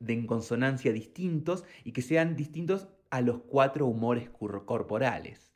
de 0.00 0.24
consonancia 0.24 0.90
distintos 0.90 1.64
y 1.84 1.92
que 1.92 2.00
sean 2.00 2.34
distintos 2.34 2.88
a 3.10 3.20
los 3.20 3.42
cuatro 3.42 3.86
humores 3.86 4.30
corporales. 4.30 5.52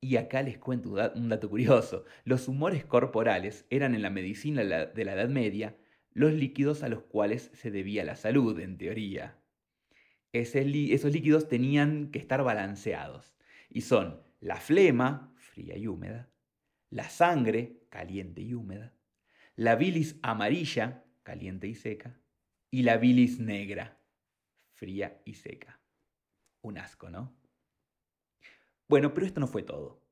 Y 0.00 0.16
acá 0.16 0.40
les 0.40 0.58
cuento 0.58 0.94
un 1.16 1.28
dato 1.28 1.50
curioso. 1.50 2.04
Los 2.24 2.46
humores 2.46 2.84
corporales 2.84 3.66
eran 3.70 3.96
en 3.96 4.02
la 4.02 4.10
medicina 4.10 4.62
de 4.62 5.04
la 5.04 5.12
Edad 5.14 5.28
Media 5.28 5.76
los 6.12 6.32
líquidos 6.32 6.84
a 6.84 6.88
los 6.88 7.02
cuales 7.02 7.50
se 7.54 7.72
debía 7.72 8.04
la 8.04 8.14
salud, 8.14 8.58
en 8.60 8.78
teoría. 8.78 9.36
esos 10.32 11.12
líquidos 11.12 11.48
tenían 11.48 12.12
que 12.12 12.20
estar 12.20 12.44
balanceados. 12.44 13.34
Y 13.68 13.80
son 13.80 14.29
la 14.40 14.56
flema, 14.56 15.32
fría 15.36 15.76
y 15.76 15.86
húmeda, 15.86 16.30
la 16.88 17.08
sangre, 17.08 17.84
caliente 17.90 18.40
y 18.40 18.54
húmeda, 18.54 18.94
la 19.54 19.76
bilis 19.76 20.18
amarilla, 20.22 21.04
caliente 21.22 21.68
y 21.68 21.74
seca, 21.74 22.18
y 22.70 22.82
la 22.82 22.96
bilis 22.96 23.38
negra, 23.38 24.00
fría 24.72 25.20
y 25.24 25.34
seca. 25.34 25.80
Un 26.62 26.78
asco, 26.78 27.10
¿no? 27.10 27.36
Bueno, 28.88 29.14
pero 29.14 29.26
esto 29.26 29.40
no 29.40 29.46
fue 29.46 29.62
todo. 29.62 30.02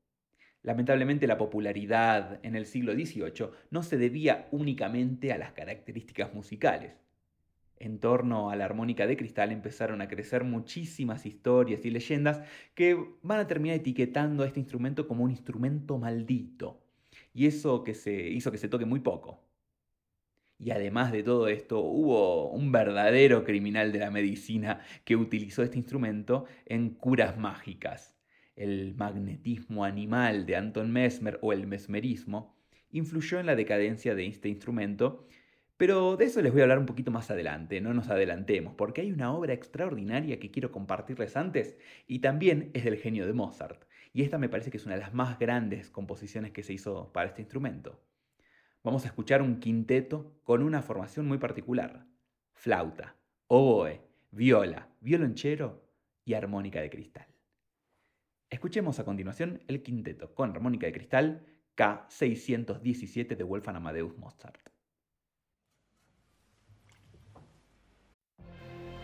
Lamentablemente 0.61 1.25
la 1.25 1.37
popularidad 1.37 2.39
en 2.43 2.55
el 2.55 2.65
siglo 2.65 2.93
XVIII 2.93 3.49
no 3.71 3.81
se 3.81 3.97
debía 3.97 4.47
únicamente 4.51 5.31
a 5.31 5.37
las 5.37 5.53
características 5.53 6.33
musicales 6.33 6.93
en 7.79 7.99
torno 7.99 8.49
a 8.49 8.55
la 8.55 8.65
armónica 8.65 9.07
de 9.07 9.17
cristal 9.17 9.51
empezaron 9.51 10.01
a 10.01 10.07
crecer 10.07 10.43
muchísimas 10.43 11.25
historias 11.25 11.85
y 11.85 11.89
leyendas 11.89 12.41
que 12.75 12.97
van 13.21 13.39
a 13.39 13.47
terminar 13.47 13.77
etiquetando 13.77 14.43
a 14.43 14.47
este 14.47 14.59
instrumento 14.59 15.07
como 15.07 15.23
un 15.23 15.31
instrumento 15.31 15.97
maldito. 15.97 16.83
Y 17.33 17.47
eso 17.47 17.83
que 17.83 17.93
se 17.93 18.29
hizo 18.29 18.51
que 18.51 18.57
se 18.57 18.67
toque 18.67 18.85
muy 18.85 18.99
poco. 18.99 19.49
Y 20.57 20.71
además 20.71 21.13
de 21.13 21.23
todo 21.23 21.47
esto, 21.47 21.79
hubo 21.79 22.51
un 22.51 22.73
verdadero 22.73 23.45
criminal 23.45 23.93
de 23.93 23.99
la 23.99 24.11
medicina 24.11 24.81
que 25.05 25.15
utilizó 25.15 25.63
este 25.63 25.77
instrumento 25.77 26.45
en 26.65 26.89
curas 26.89 27.37
mágicas. 27.37 28.17
El 28.57 28.93
magnetismo 28.95 29.85
animal 29.85 30.45
de 30.45 30.57
Anton 30.57 30.91
Mesmer 30.91 31.39
o 31.41 31.53
el 31.53 31.65
mesmerismo 31.65 32.57
influyó 32.91 33.39
en 33.39 33.45
la 33.45 33.55
decadencia 33.55 34.15
de 34.15 34.27
este 34.27 34.49
instrumento 34.49 35.25
pero 35.79 36.17
de 36.17 36.25
eso 36.25 36.41
les 36.41 36.51
voy 36.51 36.59
a 36.59 36.65
hablar 36.65 36.77
un 36.77 36.85
poquito 36.85 37.09
más 37.09 37.31
adelante, 37.31 37.79
no 37.79 37.93
nos 37.93 38.09
adelantemos, 38.09 38.75
porque 38.75 38.99
hay 38.99 39.13
una 39.13 39.31
obra 39.31 39.53
extraordinaria 39.53 40.37
que 40.37 40.51
quiero 40.51 40.73
compartirles 40.73 41.37
antes 41.37 41.77
y 42.05 42.19
también 42.19 42.69
es 42.73 42.83
del 42.83 42.97
genio 42.97 43.25
de 43.25 43.31
Mozart. 43.31 43.85
Y 44.11 44.23
esta 44.23 44.37
me 44.37 44.49
parece 44.49 44.71
que 44.71 44.75
es 44.75 44.85
una 44.85 44.95
de 44.95 44.99
las 44.99 45.13
más 45.13 45.39
grandes 45.39 45.89
composiciones 45.89 46.51
que 46.51 46.63
se 46.63 46.73
hizo 46.73 47.13
para 47.13 47.29
este 47.29 47.43
instrumento. 47.43 48.03
Vamos 48.83 49.05
a 49.05 49.07
escuchar 49.07 49.41
un 49.41 49.61
quinteto 49.61 50.41
con 50.43 50.63
una 50.63 50.81
formación 50.81 51.25
muy 51.25 51.37
particular. 51.37 52.05
Flauta, 52.51 53.15
oboe, 53.47 54.01
viola, 54.31 54.89
violonchero 54.99 55.89
y 56.25 56.33
armónica 56.33 56.81
de 56.81 56.89
cristal. 56.89 57.27
Escuchemos 58.49 58.99
a 58.99 59.05
continuación 59.05 59.63
el 59.69 59.81
quinteto 59.81 60.35
con 60.35 60.49
armónica 60.49 60.87
de 60.87 60.91
cristal 60.91 61.45
K617 61.77 63.37
de 63.37 63.43
Wolfgang 63.45 63.77
Amadeus 63.77 64.17
Mozart. 64.17 64.68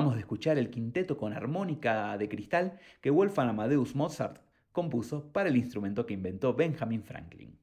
Acabamos 0.00 0.16
de 0.16 0.22
escuchar 0.22 0.56
el 0.56 0.70
quinteto 0.70 1.18
con 1.18 1.34
armónica 1.34 2.16
de 2.16 2.26
cristal 2.26 2.80
que 3.02 3.10
Wolfgang 3.10 3.50
Amadeus 3.50 3.94
Mozart 3.94 4.40
compuso 4.72 5.30
para 5.30 5.50
el 5.50 5.58
instrumento 5.58 6.06
que 6.06 6.14
inventó 6.14 6.54
Benjamin 6.54 7.02
Franklin. 7.02 7.58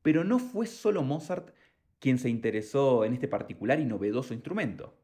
Pero 0.00 0.24
no 0.24 0.38
fue 0.38 0.66
solo 0.66 1.02
Mozart 1.02 1.50
quien 1.98 2.16
se 2.18 2.30
interesó 2.30 3.04
en 3.04 3.12
este 3.12 3.28
particular 3.28 3.80
y 3.80 3.84
novedoso 3.84 4.32
instrumento. 4.32 4.96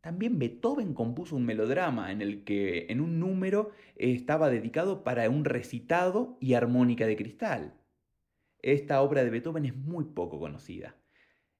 También 0.00 0.38
Beethoven 0.38 0.94
compuso 0.94 1.36
un 1.36 1.44
melodrama 1.44 2.10
en 2.10 2.22
el 2.22 2.42
que 2.42 2.86
en 2.88 3.02
un 3.02 3.20
número 3.20 3.72
estaba 3.96 4.48
dedicado 4.48 5.04
para 5.04 5.28
un 5.28 5.44
recitado 5.44 6.38
y 6.40 6.54
armónica 6.54 7.06
de 7.06 7.16
cristal. 7.16 7.74
Esta 8.62 9.02
obra 9.02 9.22
de 9.22 9.28
Beethoven 9.28 9.66
es 9.66 9.76
muy 9.76 10.06
poco 10.06 10.40
conocida. 10.40 10.96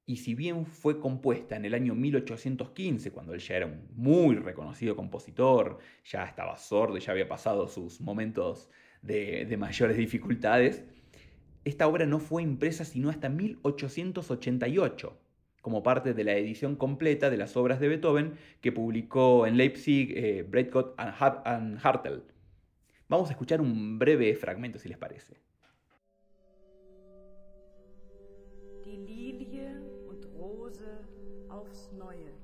Y 0.08 0.18
si 0.18 0.36
bien 0.36 0.66
fue 0.66 1.00
compuesta 1.00 1.56
en 1.56 1.64
el 1.64 1.74
año 1.74 1.96
1815, 1.96 3.10
cuando 3.10 3.34
él 3.34 3.40
ya 3.40 3.56
era 3.56 3.66
un 3.66 3.88
muy 3.96 4.36
reconocido 4.36 4.94
compositor, 4.94 5.78
ya 6.04 6.24
estaba 6.24 6.56
sordo 6.56 6.96
ya 6.98 7.10
había 7.10 7.28
pasado 7.28 7.66
sus 7.66 8.00
momentos 8.00 8.70
de, 9.02 9.56
mayores 9.58 9.96
dificultades, 9.96 10.84
esta 11.64 11.88
obra 11.88 12.06
no 12.06 12.20
fue 12.20 12.44
impresa 12.44 12.84
sino 12.84 13.10
hasta 13.10 13.28
1888 13.28 15.18
como 15.60 15.82
parte 15.82 16.14
de 16.14 16.22
la 16.22 16.34
edición 16.36 16.76
completa 16.76 17.28
de 17.28 17.38
las 17.38 17.56
obras 17.56 17.80
de 17.80 17.88
Beethoven 17.88 18.34
que 18.60 18.70
publicó 18.70 19.48
en 19.48 19.56
Leipzig 19.56 20.12
eh, 20.16 20.46
Breitkopf 20.48 20.94
and 20.98 21.80
Hartel. 21.82 22.22
Vamos 23.08 23.28
a 23.30 23.32
escuchar 23.32 23.60
un 23.60 23.98
breve 23.98 24.36
fragmento 24.36 24.78
si 24.78 24.88
les 24.88 24.98
parece. 24.98 25.46
Und 28.86 29.55
Rose 30.66 30.98
aufs 31.48 31.92
Neue. 31.92 32.35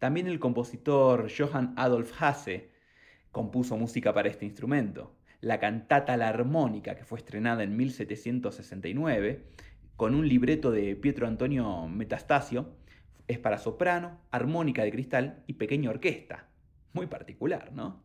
También 0.00 0.28
el 0.28 0.40
compositor 0.40 1.28
Johann 1.30 1.74
Adolf 1.76 2.20
Hasse 2.20 2.70
compuso 3.30 3.76
música 3.76 4.14
para 4.14 4.30
este 4.30 4.46
instrumento. 4.46 5.14
La 5.42 5.60
cantata 5.60 6.16
La 6.16 6.28
Armónica, 6.28 6.96
que 6.96 7.04
fue 7.04 7.18
estrenada 7.18 7.62
en 7.62 7.76
1769, 7.76 9.44
con 9.96 10.14
un 10.14 10.26
libreto 10.26 10.70
de 10.70 10.96
Pietro 10.96 11.26
Antonio 11.26 11.86
Metastasio, 11.86 12.74
es 13.28 13.38
para 13.38 13.58
soprano, 13.58 14.18
armónica 14.30 14.82
de 14.84 14.90
cristal 14.90 15.44
y 15.46 15.52
pequeña 15.52 15.90
orquesta. 15.90 16.48
Muy 16.94 17.06
particular, 17.06 17.70
¿no? 17.74 18.02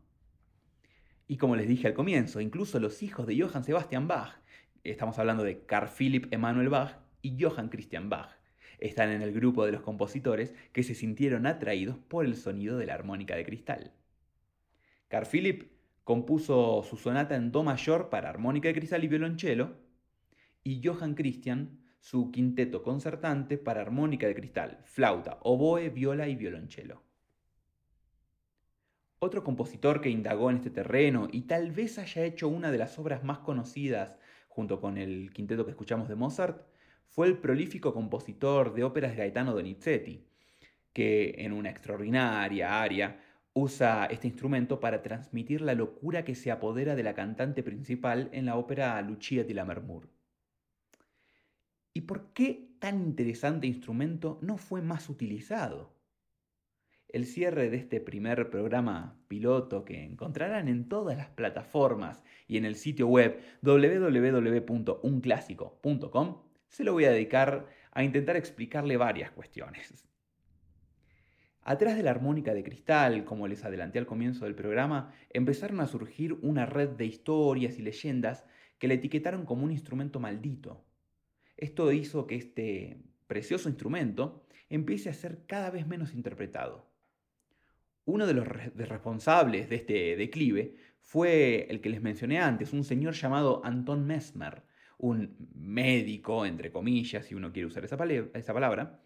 Y 1.28 1.38
como 1.38 1.56
les 1.56 1.70
dije 1.70 1.88
al 1.88 1.94
comienzo, 1.94 2.42
incluso 2.42 2.78
los 2.82 3.04
hijos 3.04 3.26
de 3.26 3.40
Johann 3.40 3.64
Sebastian 3.64 4.10
Bach, 4.10 4.42
estamos 4.84 5.18
hablando 5.18 5.46
de 5.46 5.66
Carl 5.66 5.88
Philipp 5.88 6.34
Emanuel 6.34 6.68
Bach 6.68 6.98
y 7.22 7.42
Johann 7.42 7.70
Christian 7.70 8.10
Bach, 8.10 8.32
están 8.80 9.10
en 9.10 9.22
el 9.22 9.34
grupo 9.34 9.66
de 9.66 9.72
los 9.72 9.82
compositores 9.82 10.54
que 10.72 10.84
se 10.84 10.96
sintieron 10.96 11.46
atraídos 11.46 11.98
por 11.98 12.26
el 12.26 12.36
sonido 12.36 12.78
de 12.78 12.86
la 12.86 12.94
armónica 12.94 13.36
de 13.36 13.46
cristal. 13.46 13.92
Carl 15.08 15.26
Philipp 15.26 15.72
compuso 16.04 16.84
su 16.84 16.98
sonata 16.98 17.36
en 17.36 17.52
Do 17.52 17.64
mayor 17.64 18.10
para 18.10 18.30
armónica 18.30 18.68
de 18.68 18.76
cristal 18.76 19.04
y 19.04 19.08
violonchelo, 19.08 19.76
y 20.64 20.82
Johann 20.84 21.16
Christian 21.16 21.80
su 22.00 22.32
quinteto 22.32 22.84
concertante 22.84 23.58
para 23.58 23.82
armónica 23.82 24.28
de 24.28 24.36
cristal, 24.36 24.80
flauta, 24.84 25.40
oboe, 25.42 25.90
viola 25.90 26.28
y 26.28 26.36
violonchelo. 26.36 27.02
Otro 29.18 29.44
compositor 29.44 30.02
que 30.02 30.12
indagó 30.12 30.52
en 30.52 30.58
este 30.58 30.70
terreno 30.70 31.28
y 31.32 31.42
tal 31.42 31.72
vez 31.72 31.98
haya 31.98 32.24
hecho 32.24 32.48
una 32.48 32.72
de 32.72 32.78
las 32.78 33.00
obras 33.00 33.24
más 33.24 33.40
conocidas 33.40 34.20
junto 34.50 34.80
con 34.80 35.00
el 35.00 35.34
quinteto 35.34 35.66
que 35.66 35.72
escuchamos 35.72 36.08
de 36.08 36.16
Mozart 36.16 36.62
fue 37.08 37.28
el 37.28 37.38
prolífico 37.38 37.94
compositor 37.94 38.74
de 38.74 38.84
óperas 38.84 39.16
Gaetano 39.16 39.54
Donizetti, 39.54 40.26
que 40.94 41.36
en 41.38 41.54
una 41.54 41.70
extraordinaria 41.70 42.82
aria 42.82 43.22
usa 43.54 44.08
este 44.08 44.28
instrumento 44.28 44.80
para 44.80 45.02
transmitir 45.02 45.62
la 45.62 45.76
locura 45.76 46.26
que 46.26 46.36
se 46.36 46.52
apodera 46.52 46.96
de 46.96 47.04
la 47.04 47.14
cantante 47.14 47.64
principal 47.64 48.30
en 48.34 48.46
la 48.46 48.58
ópera 48.58 49.02
Lucia 49.02 49.46
di 49.46 49.54
Lammermoor. 49.54 50.10
¿Y 51.94 52.02
por 52.02 52.34
qué 52.34 52.76
tan 52.80 53.02
interesante 53.02 53.68
instrumento 53.68 54.38
no 54.42 54.58
fue 54.58 54.82
más 54.82 55.10
utilizado? 55.10 55.96
El 57.08 57.26
cierre 57.26 57.70
de 57.70 57.78
este 57.78 58.02
primer 58.02 58.50
programa 58.50 59.18
piloto 59.30 59.86
que 59.86 60.04
encontrarán 60.04 60.68
en 60.68 60.90
todas 60.90 61.16
las 61.16 61.30
plataformas 61.30 62.26
y 62.50 62.58
en 62.58 62.66
el 62.66 62.76
sitio 62.76 63.08
web 63.08 63.40
www.unclásico.com 63.62 66.45
se 66.76 66.84
lo 66.84 66.92
voy 66.92 67.06
a 67.06 67.12
dedicar 67.12 67.70
a 67.94 68.04
intentar 68.04 68.36
explicarle 68.36 68.98
varias 68.98 69.32
cuestiones. 69.32 70.06
Atrás 71.62 71.96
de 71.96 72.04
la 72.04 72.12
armónica 72.12 72.54
de 72.54 72.66
cristal, 72.66 73.24
como 73.24 73.48
les 73.48 73.64
adelanté 73.64 73.98
al 73.98 74.06
comienzo 74.06 74.44
del 74.44 74.56
programa, 74.56 75.14
empezaron 75.30 75.80
a 75.80 75.88
surgir 75.88 76.34
una 76.42 76.66
red 76.66 76.90
de 76.90 77.06
historias 77.06 77.80
y 77.80 77.82
leyendas 77.82 78.46
que 78.78 78.90
le 78.90 78.96
etiquetaron 78.96 79.46
como 79.46 79.64
un 79.64 79.72
instrumento 79.72 80.20
maldito. 80.20 80.84
Esto 81.56 81.94
hizo 81.94 82.28
que 82.28 82.36
este 82.36 82.98
precioso 83.26 83.70
instrumento 83.70 84.46
empiece 84.70 85.08
a 85.08 85.14
ser 85.14 85.46
cada 85.48 85.72
vez 85.72 85.88
menos 85.88 86.14
interpretado. 86.14 86.92
Uno 88.04 88.28
de 88.28 88.34
los 88.34 88.46
responsables 88.46 89.70
de 89.70 89.78
este 89.78 90.18
declive 90.18 90.76
fue 91.00 91.68
el 91.70 91.80
que 91.80 91.90
les 91.90 92.02
mencioné 92.02 92.40
antes, 92.40 92.74
un 92.74 92.84
señor 92.84 93.14
llamado 93.14 93.62
Anton 93.64 94.06
Mesmer, 94.06 94.64
un 94.98 95.36
médico, 95.54 96.46
entre 96.46 96.72
comillas, 96.72 97.26
si 97.26 97.36
uno 97.36 97.52
quiere 97.52 97.68
usar 97.68 97.84
esa, 97.86 97.98
palabra, 97.98 99.02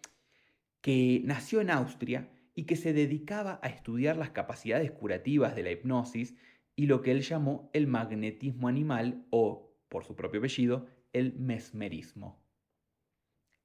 que 0.80 1.22
nació 1.24 1.60
en 1.60 1.70
Austria 1.70 2.30
y 2.54 2.64
que 2.64 2.76
se 2.76 2.92
dedicaba 2.92 3.60
a 3.62 3.68
estudiar 3.68 4.16
las 4.16 4.30
capacidades 4.30 4.90
curativas 4.92 5.54
de 5.54 5.62
la 5.62 5.70
hipnosis 5.70 6.34
y 6.76 6.86
lo 6.86 7.02
que 7.02 7.10
él 7.12 7.22
llamó 7.22 7.70
el 7.72 7.86
magnetismo 7.86 8.68
animal 8.68 9.26
o, 9.30 9.74
por 9.88 10.04
su 10.04 10.14
propio 10.14 10.40
apellido, 10.40 10.86
el 11.12 11.34
mesmerismo. 11.34 12.42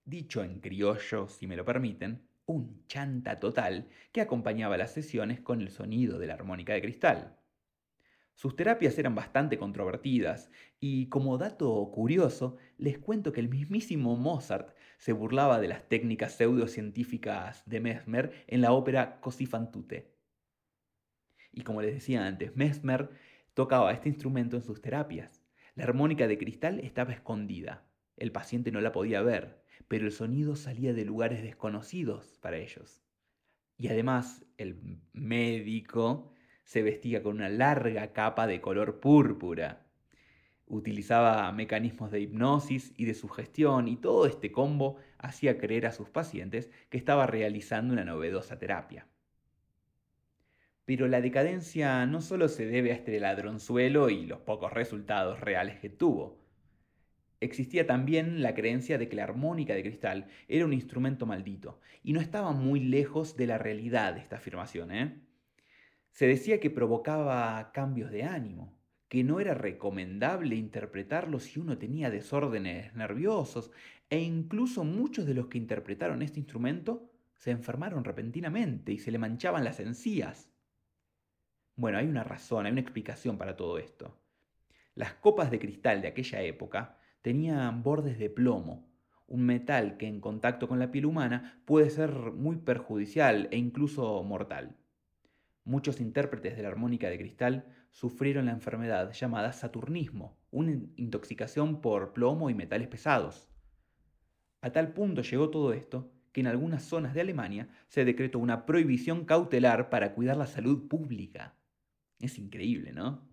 Dicho 0.04 0.44
en 0.44 0.60
criollo, 0.60 1.28
si 1.28 1.48
me 1.48 1.56
lo 1.56 1.66
permiten, 1.66 2.28
un 2.46 2.86
chanta 2.88 3.40
total 3.40 3.90
que 4.12 4.22
acompañaba 4.22 4.78
las 4.78 4.94
sesiones 4.94 5.42
con 5.42 5.62
el 5.62 5.70
sonido 5.70 6.20
de 6.20 6.28
la 6.28 6.36
armónica 6.36 6.74
de 6.74 6.82
cristal. 6.82 7.38
Sus 8.36 8.58
terapias 8.58 9.00
eran 9.00 9.16
bastante 9.16 9.58
controvertidas 9.58 10.52
y 10.82 11.08
como 11.08 11.38
dato 11.38 11.90
curioso 11.94 12.58
les 12.78 13.00
cuento 13.00 13.32
que 13.32 13.40
el 13.40 13.48
mismísimo 13.48 14.18
Mozart 14.18 14.76
se 14.98 15.14
burlaba 15.14 15.62
de 15.62 15.70
las 15.70 15.88
técnicas 15.88 16.34
pseudocientíficas 16.34 17.64
de 17.66 17.80
Mesmer 17.80 18.44
en 18.48 18.60
la 18.60 18.74
ópera 18.74 19.22
Così 19.22 19.46
fan 19.46 19.72
tutte. 19.72 20.14
Y 21.54 21.62
como 21.62 21.82
les 21.82 21.94
decía 21.94 22.28
antes, 22.28 22.54
Mesmer 22.58 23.10
tocaba 23.54 23.94
este 23.94 24.10
instrumento 24.10 24.58
en 24.58 24.64
sus 24.64 24.82
terapias. 24.82 25.46
La 25.74 25.86
armónica 25.86 26.28
de 26.28 26.38
cristal 26.38 26.82
estaba 26.82 27.14
escondida. 27.14 27.88
El 28.18 28.34
paciente 28.34 28.70
no 28.70 28.82
la 28.82 28.92
podía 28.92 29.22
ver, 29.22 29.64
pero 29.88 30.06
el 30.06 30.12
sonido 30.12 30.58
salía 30.58 30.94
de 30.94 31.06
lugares 31.06 31.42
desconocidos 31.42 32.38
para 32.42 32.58
ellos. 32.58 33.02
Y 33.78 33.88
además, 33.88 34.46
el 34.58 35.00
médico 35.14 36.35
se 36.66 36.82
vestía 36.82 37.24
con 37.24 37.36
una 37.36 37.48
larga 37.48 38.12
capa 38.12 38.48
de 38.48 38.60
color 38.60 39.00
púrpura. 39.00 39.86
Utilizaba 40.68 41.52
mecanismos 41.52 42.12
de 42.12 42.22
hipnosis 42.22 42.92
y 42.98 43.06
de 43.06 43.14
sugestión 43.14 43.88
y 43.88 43.98
todo 43.98 44.26
este 44.26 44.52
combo 44.52 44.98
hacía 45.20 45.60
creer 45.60 45.86
a 45.86 45.92
sus 45.92 46.10
pacientes 46.10 46.72
que 46.90 46.98
estaba 46.98 47.28
realizando 47.28 47.94
una 47.94 48.04
novedosa 48.04 48.58
terapia. 48.58 49.08
Pero 50.86 51.08
la 51.08 51.22
decadencia 51.22 52.06
no 52.08 52.22
solo 52.22 52.48
se 52.48 52.66
debe 52.66 52.92
a 52.92 52.96
este 52.96 53.20
ladronzuelo 53.20 54.10
y 54.10 54.26
los 54.26 54.40
pocos 54.42 54.74
resultados 54.74 55.40
reales 55.40 55.80
que 55.80 55.90
tuvo. 55.90 56.44
Existía 57.42 57.86
también 57.86 58.42
la 58.42 58.56
creencia 58.56 58.98
de 58.98 59.08
que 59.08 59.16
la 59.16 59.24
armónica 59.24 59.76
de 59.76 59.84
cristal 59.84 60.28
era 60.48 60.66
un 60.66 60.74
instrumento 60.74 61.28
maldito, 61.28 61.80
y 62.02 62.14
no 62.14 62.22
estaba 62.22 62.54
muy 62.54 62.80
lejos 62.80 63.36
de 63.36 63.46
la 63.46 63.58
realidad 63.58 64.18
esta 64.18 64.38
afirmación. 64.38 64.92
¿eh? 64.92 65.22
Se 66.16 66.28
decía 66.28 66.62
que 66.62 66.70
provocaba 66.70 67.74
cambios 67.74 68.10
de 68.10 68.24
ánimo, 68.24 68.74
que 69.10 69.26
no 69.26 69.42
era 69.42 69.54
recomendable 69.54 70.56
interpretarlo 70.56 71.42
si 71.42 71.60
uno 71.60 71.78
tenía 71.78 72.10
desórdenes 72.10 72.96
nerviosos, 72.96 73.70
e 74.10 74.22
incluso 74.22 74.86
muchos 74.86 75.26
de 75.26 75.34
los 75.34 75.48
que 75.48 75.58
interpretaron 75.58 76.22
este 76.22 76.40
instrumento 76.40 77.12
se 77.34 77.52
enfermaron 77.52 78.06
repentinamente 78.06 78.94
y 78.94 78.98
se 78.98 79.12
le 79.12 79.18
manchaban 79.18 79.66
las 79.66 79.82
encías. 79.82 80.50
Bueno, 81.76 81.98
hay 81.98 82.08
una 82.08 82.24
razón, 82.24 82.66
hay 82.66 82.72
una 82.72 82.80
explicación 82.80 83.38
para 83.38 83.58
todo 83.58 83.78
esto. 83.78 84.18
Las 84.94 85.16
copas 85.16 85.52
de 85.52 85.60
cristal 85.60 86.02
de 86.02 86.08
aquella 86.08 86.42
época 86.44 86.98
tenían 87.22 87.84
bordes 87.84 88.18
de 88.18 88.30
plomo, 88.30 88.88
un 89.28 89.46
metal 89.46 89.98
que 89.98 90.08
en 90.08 90.22
contacto 90.22 90.70
con 90.70 90.80
la 90.80 90.92
piel 90.92 91.08
humana 91.08 91.62
puede 91.66 91.90
ser 91.90 92.14
muy 92.32 92.56
perjudicial 92.56 93.50
e 93.52 93.58
incluso 93.58 94.24
mortal. 94.24 94.78
Muchos 95.66 96.00
intérpretes 96.00 96.56
de 96.56 96.62
la 96.62 96.70
armónica 96.70 97.10
de 97.10 97.18
cristal 97.18 97.66
sufrieron 97.90 98.46
la 98.46 98.52
enfermedad 98.52 99.12
llamada 99.14 99.52
saturnismo, 99.52 100.38
una 100.52 100.80
intoxicación 100.96 101.82
por 101.82 102.14
plomo 102.14 102.52
y 102.52 102.54
metales 102.54 102.88
pesados. 102.88 103.50
A 104.62 104.72
tal 104.72 104.94
punto 104.94 105.24
llegó 105.24 105.50
todo 105.50 105.74
esto 105.74 106.12
que 106.32 106.42
en 106.42 106.48
algunas 106.48 106.84
zonas 106.84 107.16
de 107.16 107.22
Alemania 107.22 107.68
se 107.88 108.06
decretó 108.06 108.38
una 108.38 108.68
prohibición 108.68 109.26
cautelar 109.26 109.90
para 109.90 110.14
cuidar 110.14 110.38
la 110.38 110.46
salud 110.46 110.88
pública. 110.88 111.56
Es 112.20 112.38
increíble, 112.38 112.94
¿no? 112.94 113.28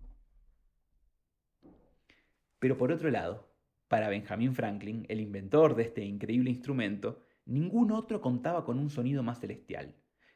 Pero 2.57 2.77
por 2.77 2.91
otro 2.91 3.11
lado, 3.11 3.53
para 3.87 4.09
Benjamin 4.09 4.55
Franklin, 4.55 5.05
el 5.07 5.19
inventor 5.19 5.75
de 5.75 5.83
este 5.83 6.03
increíble 6.03 6.49
instrumento, 6.49 7.21
ningún 7.45 7.91
otro 7.91 8.21
contaba 8.21 8.65
con 8.65 8.79
un 8.79 8.89
sonido 8.89 9.21
más 9.21 9.39
celestial, 9.39 9.93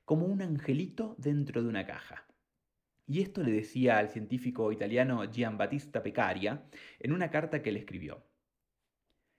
como 0.07 0.25
un 0.25 0.41
angelito 0.41 1.17
dentro 1.17 1.61
de 1.61 1.67
una 1.67 1.85
caja. 1.85 2.25
Y 3.07 3.19
esto 3.19 3.43
le 3.43 3.51
decía 3.51 3.97
al 3.97 4.07
científico 4.07 4.71
italiano 4.71 5.29
Giambattista 5.29 6.01
Peccaria 6.01 6.63
en 6.97 7.11
una 7.11 7.29
carta 7.29 7.61
que 7.61 7.73
le 7.73 7.79
escribió. 7.79 8.25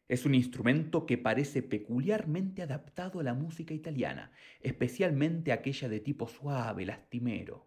Es 0.09 0.27
un 0.27 0.35
instrumento 0.35 1.07
que 1.07 1.17
parece 1.17 1.63
peculiarmente 1.63 2.61
adaptado 2.61 3.21
a 3.21 3.23
la 3.23 3.33
música 3.33 3.73
italiana, 3.73 4.31
especialmente 4.61 5.53
aquella 5.53 5.89
de 5.89 6.01
tipo 6.01 6.29
suave, 6.29 6.85
lastimero. 6.85 7.67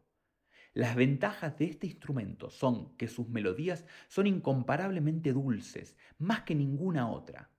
Las 0.75 0.95
ventajas 0.95 1.57
de 1.57 1.65
este 1.65 1.87
instrumento 1.87 2.51
son 2.51 2.95
que 2.97 3.07
sus 3.07 3.27
melodías 3.27 3.83
son 4.09 4.27
incomparablemente 4.27 5.33
dulces, 5.33 5.97
más 6.19 6.41
que 6.41 6.53
ninguna 6.53 7.09
otra, 7.09 7.49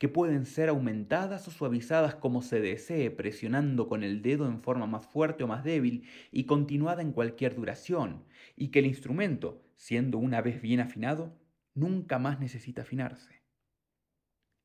que 0.00 0.08
pueden 0.08 0.46
ser 0.46 0.70
aumentadas 0.70 1.46
o 1.46 1.50
suavizadas 1.50 2.14
como 2.14 2.40
se 2.40 2.58
desee, 2.58 3.10
presionando 3.10 3.86
con 3.86 4.02
el 4.02 4.22
dedo 4.22 4.46
en 4.46 4.62
forma 4.62 4.86
más 4.86 5.06
fuerte 5.06 5.44
o 5.44 5.46
más 5.46 5.62
débil 5.62 6.08
y 6.32 6.44
continuada 6.44 7.02
en 7.02 7.12
cualquier 7.12 7.54
duración, 7.54 8.24
y 8.56 8.68
que 8.68 8.78
el 8.78 8.86
instrumento, 8.86 9.62
siendo 9.76 10.16
una 10.16 10.40
vez 10.40 10.62
bien 10.62 10.80
afinado, 10.80 11.38
nunca 11.74 12.18
más 12.18 12.40
necesita 12.40 12.80
afinarse. 12.80 13.42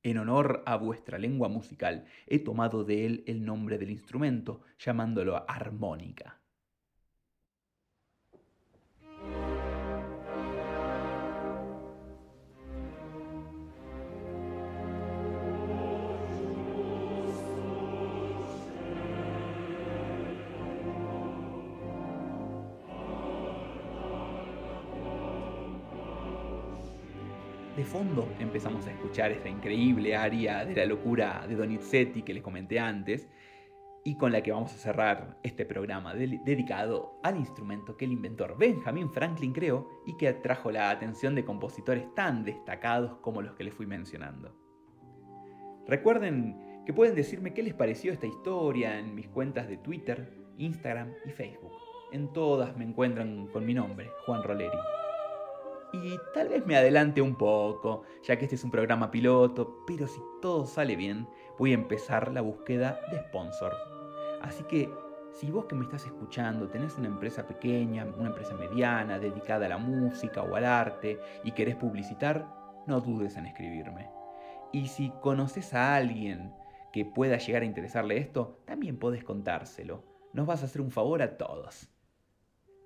En 0.03 0.19
honor 0.19 0.63
a 0.65 0.77
vuestra 0.77 1.19
lengua 1.19 1.49
musical, 1.49 2.05
he 2.27 2.39
tomado 2.39 2.85
de 2.85 3.05
él 3.05 3.23
el 3.27 3.43
nombre 3.43 3.77
del 3.77 3.89
instrumento, 3.89 4.61
llamándolo 4.79 5.43
armónica. 5.49 6.44
Fondo 27.95 28.27
empezamos 28.41 28.85
a 28.87 28.91
escuchar 28.91 29.31
esta 29.31 29.47
increíble 29.47 30.17
aria 30.17 30.65
de 30.65 30.75
la 30.75 30.85
locura 30.85 31.45
de 31.47 31.55
Donizetti 31.55 32.23
que 32.23 32.33
les 32.33 32.43
comenté 32.43 32.77
antes 32.77 33.29
y 34.03 34.17
con 34.17 34.33
la 34.33 34.43
que 34.43 34.51
vamos 34.51 34.73
a 34.73 34.77
cerrar 34.77 35.37
este 35.43 35.65
programa 35.65 36.13
dedicado 36.13 37.21
al 37.23 37.37
instrumento 37.37 37.95
que 37.95 38.03
el 38.03 38.11
inventor 38.11 38.57
Benjamin 38.57 39.09
Franklin 39.09 39.53
creó 39.53 39.87
y 40.05 40.17
que 40.17 40.27
atrajo 40.27 40.71
la 40.71 40.89
atención 40.89 41.35
de 41.35 41.45
compositores 41.45 42.13
tan 42.15 42.43
destacados 42.43 43.15
como 43.21 43.41
los 43.41 43.53
que 43.53 43.63
les 43.63 43.73
fui 43.73 43.85
mencionando. 43.85 44.53
Recuerden 45.87 46.83
que 46.85 46.91
pueden 46.91 47.15
decirme 47.15 47.53
qué 47.53 47.63
les 47.63 47.75
pareció 47.75 48.11
esta 48.11 48.27
historia 48.27 48.99
en 48.99 49.15
mis 49.15 49.29
cuentas 49.29 49.69
de 49.69 49.77
Twitter, 49.77 50.33
Instagram 50.57 51.13
y 51.25 51.29
Facebook. 51.29 51.71
En 52.11 52.33
todas 52.33 52.75
me 52.75 52.83
encuentran 52.83 53.47
con 53.47 53.65
mi 53.65 53.73
nombre, 53.73 54.09
Juan 54.25 54.43
Roleri. 54.43 55.04
Y 56.03 56.19
tal 56.33 56.49
vez 56.49 56.65
me 56.65 56.75
adelante 56.75 57.21
un 57.21 57.35
poco, 57.35 58.03
ya 58.23 58.37
que 58.37 58.45
este 58.45 58.55
es 58.55 58.63
un 58.63 58.71
programa 58.71 59.11
piloto, 59.11 59.83
pero 59.87 60.07
si 60.07 60.19
todo 60.41 60.65
sale 60.65 60.95
bien, 60.95 61.27
voy 61.57 61.71
a 61.71 61.75
empezar 61.75 62.31
la 62.33 62.41
búsqueda 62.41 62.99
de 63.11 63.19
sponsor. 63.19 63.73
Así 64.41 64.63
que 64.65 64.89
si 65.31 65.49
vos 65.51 65.65
que 65.65 65.75
me 65.75 65.85
estás 65.85 66.05
escuchando 66.05 66.67
tenés 66.67 66.97
una 66.97 67.07
empresa 67.07 67.47
pequeña, 67.47 68.05
una 68.17 68.29
empresa 68.29 68.55
mediana, 68.55 69.19
dedicada 69.19 69.67
a 69.67 69.69
la 69.69 69.77
música 69.77 70.43
o 70.43 70.55
al 70.55 70.65
arte 70.65 71.19
y 71.45 71.51
querés 71.51 71.77
publicitar, 71.77 72.45
no 72.87 72.99
dudes 72.99 73.37
en 73.37 73.45
escribirme. 73.45 74.09
Y 74.73 74.87
si 74.87 75.11
conoces 75.21 75.73
a 75.73 75.95
alguien 75.95 76.53
que 76.91 77.05
pueda 77.05 77.37
llegar 77.37 77.61
a 77.61 77.65
interesarle 77.65 78.17
esto, 78.17 78.59
también 78.65 78.99
podés 78.99 79.23
contárselo. 79.23 80.03
Nos 80.33 80.45
vas 80.45 80.61
a 80.61 80.65
hacer 80.65 80.81
un 80.81 80.91
favor 80.91 81.21
a 81.21 81.37
todos. 81.37 81.89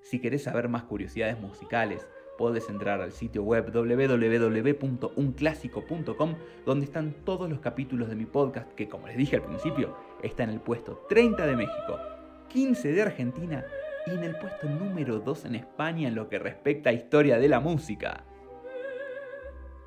Si 0.02 0.20
querés 0.20 0.44
saber 0.44 0.70
más 0.70 0.84
curiosidades 0.84 1.40
musicales, 1.40 2.08
podés 2.40 2.68
entrar 2.70 3.02
al 3.02 3.12
sitio 3.12 3.44
web 3.44 3.70
www.unclásico.com 3.70 6.36
donde 6.66 6.86
están 6.86 7.14
todos 7.26 7.50
los 7.50 7.60
capítulos 7.60 8.08
de 8.08 8.16
mi 8.16 8.24
podcast 8.24 8.74
que 8.76 8.88
como 8.88 9.08
les 9.08 9.18
dije 9.18 9.36
al 9.36 9.44
principio 9.44 9.98
está 10.24 10.44
en 10.44 10.52
el 10.52 10.62
puesto 10.62 11.06
30 11.10 11.46
de 11.46 11.58
México, 11.58 12.00
15 12.48 12.94
de 12.94 13.02
Argentina 13.02 13.66
y 14.08 14.12
en 14.12 14.24
el 14.24 14.38
puesto 14.38 14.70
número 14.70 15.20
2 15.20 15.46
en 15.46 15.56
España 15.56 16.08
en 16.08 16.16
lo 16.16 16.30
que 16.30 16.40
respecta 16.40 16.92
a 16.92 16.94
historia 16.94 17.40
de 17.40 17.50
la 17.50 17.60
música. 17.60 18.24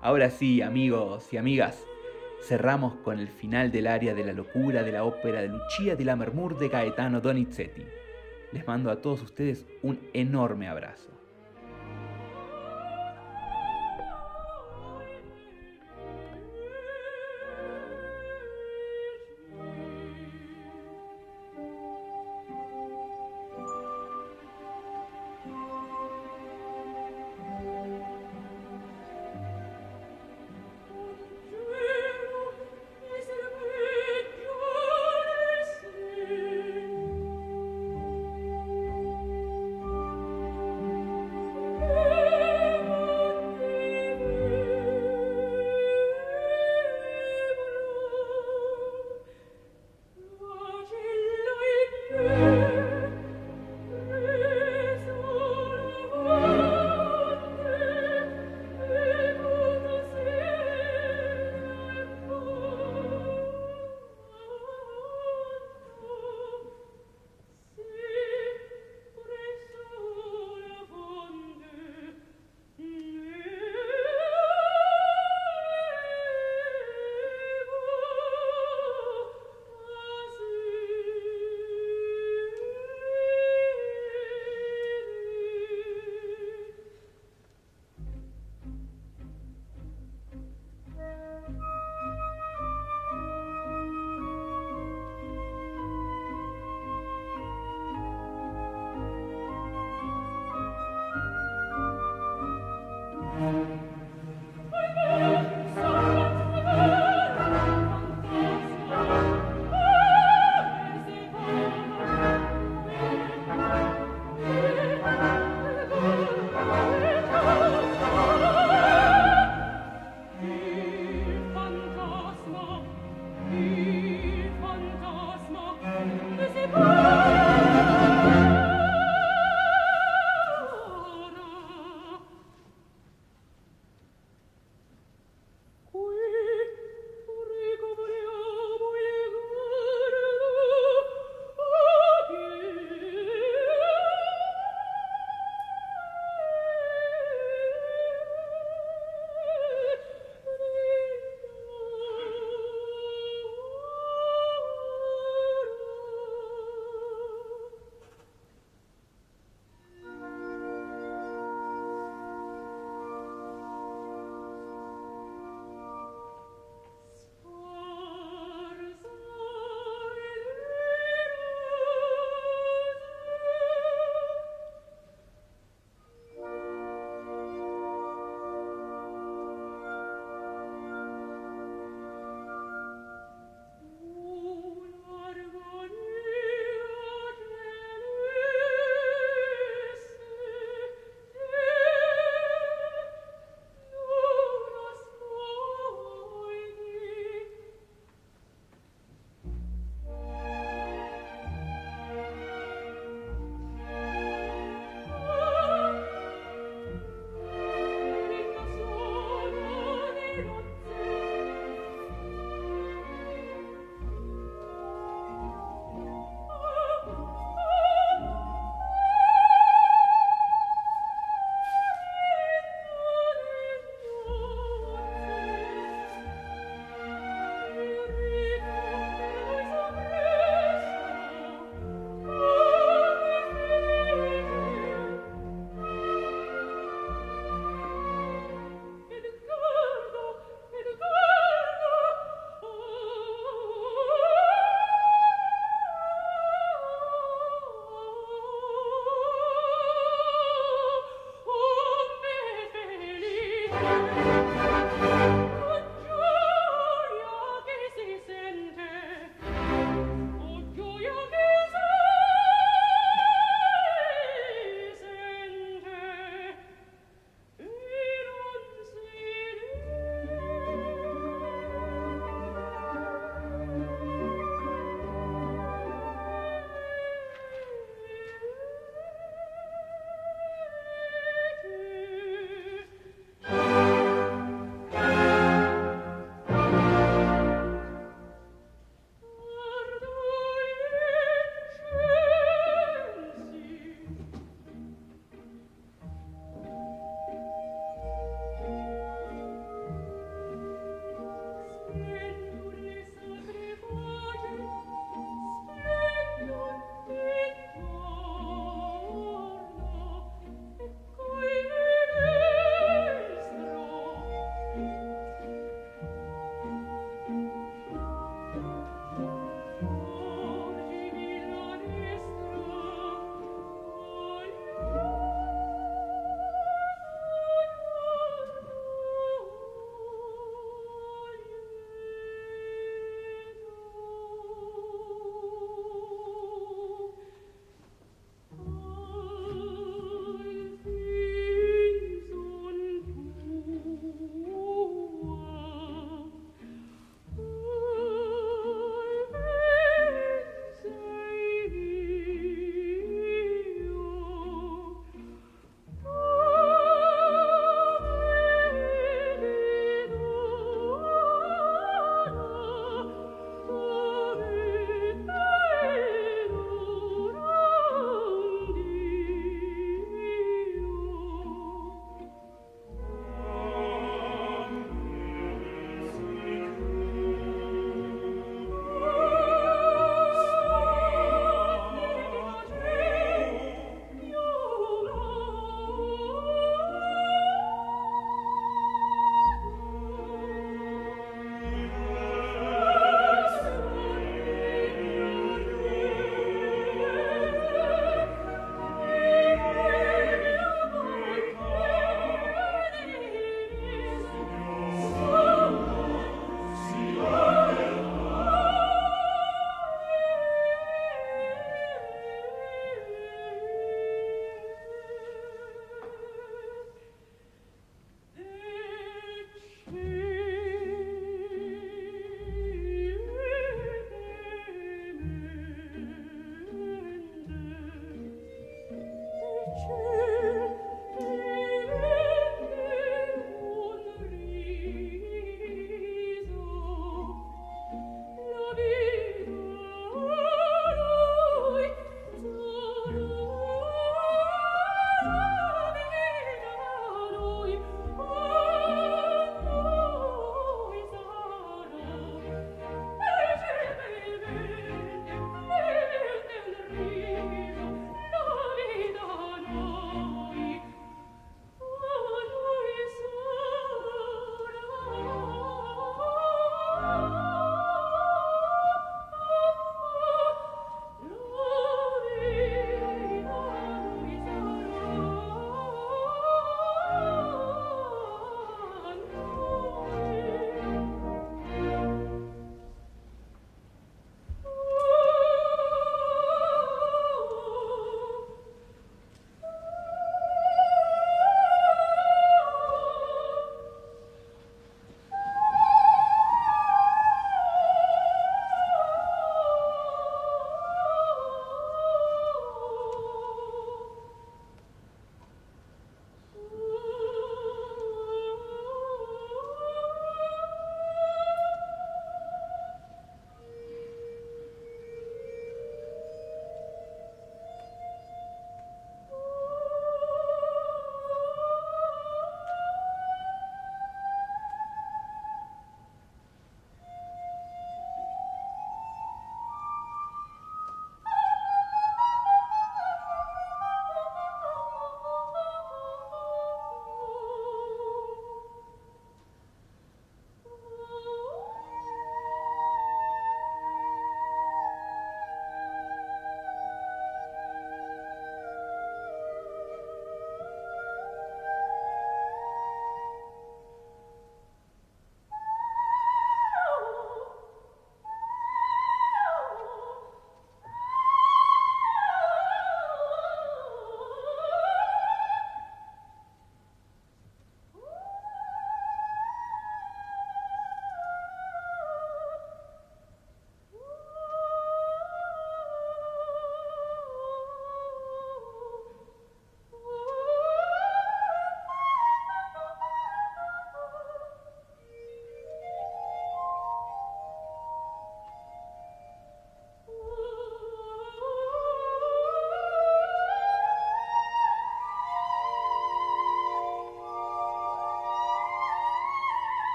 Ahora 0.00 0.30
sí, 0.30 0.60
amigos 0.60 1.32
y 1.32 1.36
amigas, 1.36 1.86
cerramos 2.42 2.96
con 2.96 3.20
el 3.20 3.28
final 3.28 3.70
del 3.70 3.86
área 3.86 4.12
de 4.12 4.24
la 4.24 4.32
locura 4.32 4.82
de 4.82 4.90
la 4.90 5.04
ópera 5.04 5.40
de 5.40 5.50
Lucia 5.50 5.94
di 5.94 6.02
Lammermoor 6.02 6.58
de 6.58 6.68
Gaetano 6.68 7.20
Donizetti. 7.20 7.84
Les 8.50 8.66
mando 8.66 8.90
a 8.90 9.00
todos 9.00 9.22
ustedes 9.22 9.68
un 9.82 10.00
enorme 10.12 10.66
abrazo. 10.66 11.19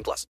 18 0.00 0.04
plus. 0.04 0.26